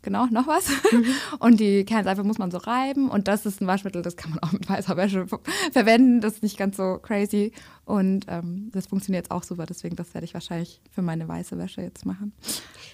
genau, 0.01 0.25
noch 0.27 0.47
was. 0.47 0.69
Und 1.39 1.59
die 1.59 1.85
Kernseife 1.85 2.23
muss 2.23 2.37
man 2.37 2.51
so 2.51 2.57
reiben 2.57 3.09
und 3.09 3.27
das 3.27 3.45
ist 3.45 3.61
ein 3.61 3.67
Waschmittel, 3.67 4.01
das 4.01 4.15
kann 4.17 4.31
man 4.31 4.39
auch 4.39 4.51
mit 4.51 4.69
weißer 4.69 4.95
Wäsche 4.97 5.27
ver- 5.27 5.39
verwenden, 5.71 6.21
das 6.21 6.35
ist 6.35 6.43
nicht 6.43 6.57
ganz 6.57 6.77
so 6.77 6.99
crazy 7.01 7.51
und 7.85 8.25
ähm, 8.27 8.69
das 8.73 8.87
funktioniert 8.87 9.25
jetzt 9.25 9.31
auch 9.31 9.43
super, 9.43 9.65
deswegen 9.65 9.95
das 9.95 10.13
werde 10.13 10.25
ich 10.25 10.33
wahrscheinlich 10.33 10.81
für 10.91 11.01
meine 11.01 11.27
weiße 11.27 11.57
Wäsche 11.57 11.81
jetzt 11.81 12.05
machen. 12.05 12.33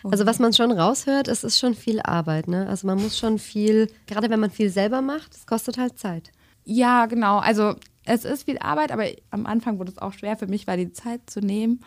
Also 0.03 0.25
was 0.25 0.39
man 0.39 0.53
schon 0.53 0.71
raushört, 0.71 1.27
es 1.27 1.43
ist 1.43 1.59
schon 1.59 1.75
viel 1.75 1.99
Arbeit, 2.01 2.47
ne? 2.47 2.67
Also 2.67 2.87
man 2.87 3.01
muss 3.01 3.17
schon 3.17 3.39
viel, 3.39 3.89
gerade 4.07 4.29
wenn 4.29 4.39
man 4.39 4.51
viel 4.51 4.69
selber 4.69 5.01
macht, 5.01 5.33
es 5.35 5.45
kostet 5.45 5.77
halt 5.77 5.97
Zeit. 5.97 6.31
Ja, 6.65 7.05
genau. 7.07 7.39
Also 7.39 7.75
es 8.05 8.25
ist 8.25 8.43
viel 8.43 8.57
Arbeit, 8.59 8.91
aber 8.91 9.05
am 9.31 9.45
Anfang 9.45 9.79
wurde 9.79 9.91
es 9.91 9.97
auch 9.97 10.13
schwer 10.13 10.37
für 10.37 10.47
mich, 10.47 10.67
weil 10.67 10.77
die 10.77 10.91
Zeit 10.91 11.29
zu 11.29 11.39
nehmen. 11.39 11.79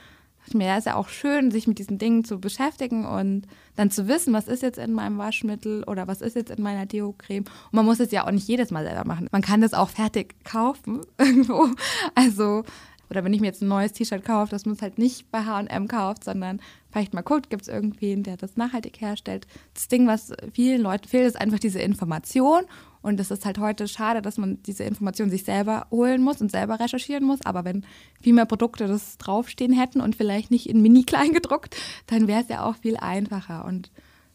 Dachte 0.46 0.58
Mir 0.58 0.66
ja, 0.68 0.78
ist 0.78 0.86
ja 0.86 0.94
auch 0.94 1.08
schön, 1.08 1.50
sich 1.50 1.66
mit 1.66 1.80
diesen 1.80 1.98
Dingen 1.98 2.24
zu 2.24 2.38
beschäftigen 2.38 3.04
und 3.04 3.46
dann 3.74 3.90
zu 3.90 4.06
wissen, 4.06 4.32
was 4.32 4.46
ist 4.46 4.62
jetzt 4.62 4.78
in 4.78 4.92
meinem 4.92 5.18
Waschmittel 5.18 5.82
oder 5.84 6.06
was 6.06 6.20
ist 6.20 6.36
jetzt 6.36 6.52
in 6.52 6.62
meiner 6.62 6.86
Deo-Creme. 6.86 7.44
Und 7.44 7.72
man 7.72 7.84
muss 7.84 7.98
es 7.98 8.12
ja 8.12 8.24
auch 8.24 8.30
nicht 8.30 8.46
jedes 8.46 8.70
Mal 8.70 8.84
selber 8.84 9.04
machen. 9.04 9.28
Man 9.32 9.42
kann 9.42 9.60
das 9.60 9.74
auch 9.74 9.88
fertig 9.88 10.36
kaufen 10.44 11.00
irgendwo. 11.18 11.68
Also, 12.14 12.62
oder 13.10 13.24
wenn 13.24 13.32
ich 13.32 13.40
mir 13.40 13.48
jetzt 13.48 13.62
ein 13.62 13.68
neues 13.68 13.92
T-Shirt 13.92 14.24
kaufe, 14.24 14.50
das 14.50 14.66
muss 14.66 14.82
halt 14.82 14.98
nicht 14.98 15.30
bei 15.32 15.44
H&M 15.44 15.88
kauft, 15.88 16.22
sondern 16.22 16.60
vielleicht 16.90 17.12
mal 17.12 17.22
guckt, 17.22 17.50
gibt 17.50 17.62
es 17.62 17.68
irgendwen, 17.68 18.22
der 18.22 18.36
das 18.36 18.56
nachhaltig 18.56 19.00
herstellt. 19.00 19.48
Das 19.74 19.88
Ding, 19.88 20.06
was 20.06 20.32
vielen 20.52 20.80
Leuten 20.80 21.08
fehlt, 21.08 21.26
ist 21.26 21.40
einfach 21.40 21.58
diese 21.58 21.80
Information. 21.80 22.62
Und 23.06 23.20
es 23.20 23.30
ist 23.30 23.46
halt 23.46 23.58
heute 23.58 23.86
schade, 23.86 24.20
dass 24.20 24.36
man 24.36 24.60
diese 24.64 24.82
Information 24.82 25.30
sich 25.30 25.44
selber 25.44 25.86
holen 25.92 26.20
muss 26.20 26.40
und 26.40 26.50
selber 26.50 26.80
recherchieren 26.80 27.22
muss. 27.22 27.40
Aber 27.46 27.64
wenn 27.64 27.86
viel 28.20 28.32
mehr 28.32 28.46
Produkte 28.46 28.88
das 28.88 29.16
draufstehen 29.16 29.72
hätten 29.72 30.00
und 30.00 30.16
vielleicht 30.16 30.50
nicht 30.50 30.68
in 30.68 30.82
mini 30.82 31.04
klein 31.04 31.32
gedruckt, 31.32 31.76
dann 32.08 32.26
wäre 32.26 32.42
es 32.42 32.48
ja 32.48 32.64
auch 32.64 32.74
viel 32.74 32.96
einfacher. 32.96 33.64
Und 33.64 33.92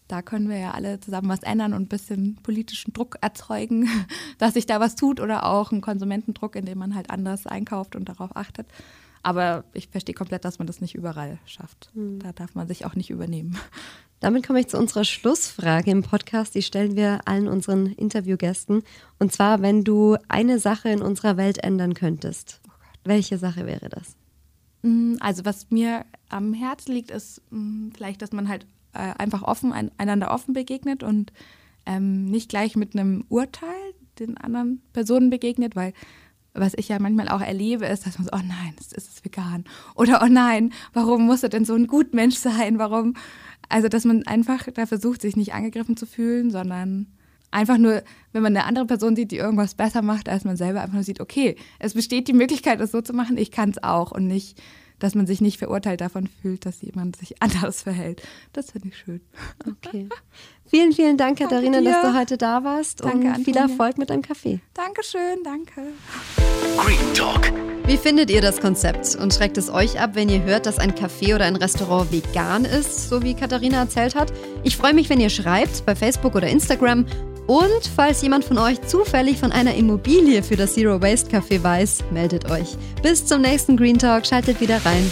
da 0.07 0.21
können 0.21 0.47
wir 0.47 0.57
ja 0.57 0.71
alle 0.71 1.01
zusammen 1.01 1.27
was 1.27 1.43
ändern 1.43 1.73
und 1.73 1.81
ein 1.81 1.87
bisschen 1.89 2.37
politischen 2.43 2.93
Druck 2.93 3.17
erzeugen, 3.19 3.89
dass 4.37 4.53
sich 4.53 4.67
da 4.67 4.79
was 4.79 4.95
tut 4.95 5.19
oder 5.19 5.45
auch 5.47 5.73
einen 5.73 5.81
Konsumentendruck, 5.81 6.55
indem 6.55 6.77
man 6.77 6.95
halt 6.95 7.09
anders 7.09 7.47
einkauft 7.47 7.97
und 7.97 8.07
darauf 8.07 8.37
achtet. 8.37 8.67
Aber 9.21 9.65
ich 9.73 9.89
verstehe 9.89 10.15
komplett, 10.15 10.45
dass 10.45 10.59
man 10.59 10.67
das 10.67 10.79
nicht 10.79 10.95
überall 10.95 11.39
schafft. 11.43 11.91
Da 12.19 12.31
darf 12.31 12.55
man 12.55 12.69
sich 12.69 12.85
auch 12.85 12.95
nicht 12.95 13.09
übernehmen. 13.09 13.57
Damit 14.21 14.45
komme 14.45 14.59
ich 14.59 14.67
zu 14.67 14.77
unserer 14.77 15.03
Schlussfrage 15.03 15.89
im 15.89 16.03
Podcast. 16.03 16.53
Die 16.53 16.61
stellen 16.61 16.95
wir 16.95 17.21
allen 17.25 17.47
unseren 17.47 17.87
Interviewgästen. 17.87 18.83
Und 19.17 19.33
zwar, 19.33 19.63
wenn 19.63 19.83
du 19.83 20.15
eine 20.27 20.59
Sache 20.59 20.89
in 20.89 21.01
unserer 21.01 21.37
Welt 21.37 21.57
ändern 21.57 21.95
könntest. 21.95 22.61
Welche 23.03 23.39
Sache 23.39 23.65
wäre 23.65 23.89
das? 23.89 24.15
Mm, 24.83 25.15
Also 25.19 25.43
was 25.43 25.71
mir 25.71 26.05
am 26.29 26.53
Herzen 26.53 26.93
liegt, 26.93 27.09
ist 27.09 27.41
mm, 27.49 27.89
vielleicht, 27.95 28.21
dass 28.21 28.31
man 28.31 28.47
halt 28.47 28.67
äh, 28.93 28.99
einfach 29.17 29.41
offen, 29.41 29.73
ein, 29.73 29.89
einander 29.97 30.29
offen 30.29 30.53
begegnet 30.53 31.01
und 31.01 31.33
ähm, 31.87 32.25
nicht 32.25 32.47
gleich 32.47 32.75
mit 32.75 32.95
einem 32.95 33.25
Urteil 33.27 33.95
den 34.19 34.37
anderen 34.37 34.83
Personen 34.93 35.31
begegnet, 35.31 35.75
weil 35.75 35.93
was 36.53 36.73
ich 36.75 36.89
ja 36.89 36.99
manchmal 36.99 37.29
auch 37.29 37.41
erlebe, 37.41 37.85
ist, 37.85 38.05
dass 38.05 38.19
man 38.19 38.25
so, 38.25 38.31
oh 38.33 38.45
nein, 38.45 38.75
es 38.79 38.91
ist 38.91 39.09
es 39.11 39.23
vegan. 39.25 39.63
Oder 39.95 40.21
oh 40.21 40.27
nein, 40.29 40.73
warum 40.93 41.25
muss 41.25 41.43
er 41.43 41.49
denn 41.49 41.65
so 41.65 41.73
ein 41.73 41.87
Gutmensch 41.87 42.35
sein? 42.35 42.77
Warum? 42.77 43.15
Also, 43.71 43.87
dass 43.87 44.05
man 44.05 44.27
einfach 44.27 44.67
da 44.73 44.85
versucht, 44.85 45.21
sich 45.21 45.35
nicht 45.35 45.53
angegriffen 45.53 45.97
zu 45.97 46.05
fühlen, 46.05 46.51
sondern 46.51 47.07
einfach 47.51 47.77
nur, 47.77 48.03
wenn 48.31 48.43
man 48.43 48.55
eine 48.55 48.65
andere 48.65 48.85
Person 48.85 49.15
sieht, 49.15 49.31
die 49.31 49.37
irgendwas 49.37 49.75
besser 49.75 50.01
macht, 50.01 50.29
als 50.29 50.43
man 50.43 50.57
selber, 50.57 50.81
einfach 50.81 50.95
nur 50.95 51.03
sieht, 51.03 51.19
okay, 51.19 51.55
es 51.79 51.93
besteht 51.93 52.27
die 52.27 52.33
Möglichkeit, 52.33 52.79
das 52.79 52.91
so 52.91 53.01
zu 53.01 53.13
machen, 53.13 53.37
ich 53.37 53.51
kann 53.51 53.69
es 53.69 53.83
auch 53.83 54.11
und 54.11 54.27
nicht, 54.27 54.61
dass 54.99 55.15
man 55.15 55.25
sich 55.25 55.41
nicht 55.41 55.57
verurteilt 55.57 56.01
davon 56.01 56.27
fühlt, 56.27 56.65
dass 56.65 56.81
jemand 56.81 57.15
sich 57.15 57.41
anders 57.41 57.83
verhält. 57.83 58.21
Das 58.53 58.71
finde 58.71 58.89
ich 58.89 58.97
schön. 58.97 59.21
Okay. 59.67 60.07
Vielen, 60.71 60.93
vielen 60.93 61.17
Dank, 61.17 61.37
Katharina, 61.37 61.81
dir. 61.81 61.91
dass 61.91 62.01
du 62.01 62.17
heute 62.17 62.37
da 62.37 62.63
warst 62.63 63.03
Danke, 63.03 63.27
und 63.27 63.43
viel. 63.43 63.57
Erfolg 63.57 63.97
mit 63.97 64.09
deinem 64.09 64.21
Kaffee. 64.21 64.61
Dankeschön, 64.73 65.43
danke. 65.43 65.81
Green 66.77 67.13
Talk. 67.13 67.51
Wie 67.85 67.97
findet 67.97 68.29
ihr 68.29 68.39
das 68.39 68.61
Konzept? 68.61 69.17
Und 69.17 69.33
schreckt 69.33 69.57
es 69.57 69.69
euch 69.69 69.99
ab, 69.99 70.11
wenn 70.13 70.29
ihr 70.29 70.43
hört, 70.43 70.65
dass 70.65 70.79
ein 70.79 70.93
Café 70.93 71.35
oder 71.35 71.43
ein 71.43 71.57
Restaurant 71.57 72.13
vegan 72.13 72.63
ist, 72.63 73.09
so 73.09 73.21
wie 73.21 73.33
Katharina 73.33 73.79
erzählt 73.79 74.15
hat? 74.15 74.31
Ich 74.63 74.77
freue 74.77 74.93
mich, 74.93 75.09
wenn 75.09 75.19
ihr 75.19 75.29
schreibt 75.29 75.85
bei 75.85 75.93
Facebook 75.93 76.35
oder 76.35 76.47
Instagram. 76.47 77.05
Und 77.47 77.91
falls 77.93 78.21
jemand 78.21 78.45
von 78.45 78.57
euch 78.57 78.81
zufällig 78.83 79.39
von 79.39 79.51
einer 79.51 79.75
Immobilie 79.75 80.41
für 80.41 80.55
das 80.55 80.75
Zero 80.75 81.01
Waste 81.01 81.35
Café 81.35 81.61
weiß, 81.61 82.05
meldet 82.11 82.49
euch. 82.49 82.77
Bis 83.03 83.25
zum 83.25 83.41
nächsten 83.41 83.75
Green 83.75 83.97
Talk, 83.97 84.25
schaltet 84.25 84.61
wieder 84.61 84.77
rein. 84.85 85.11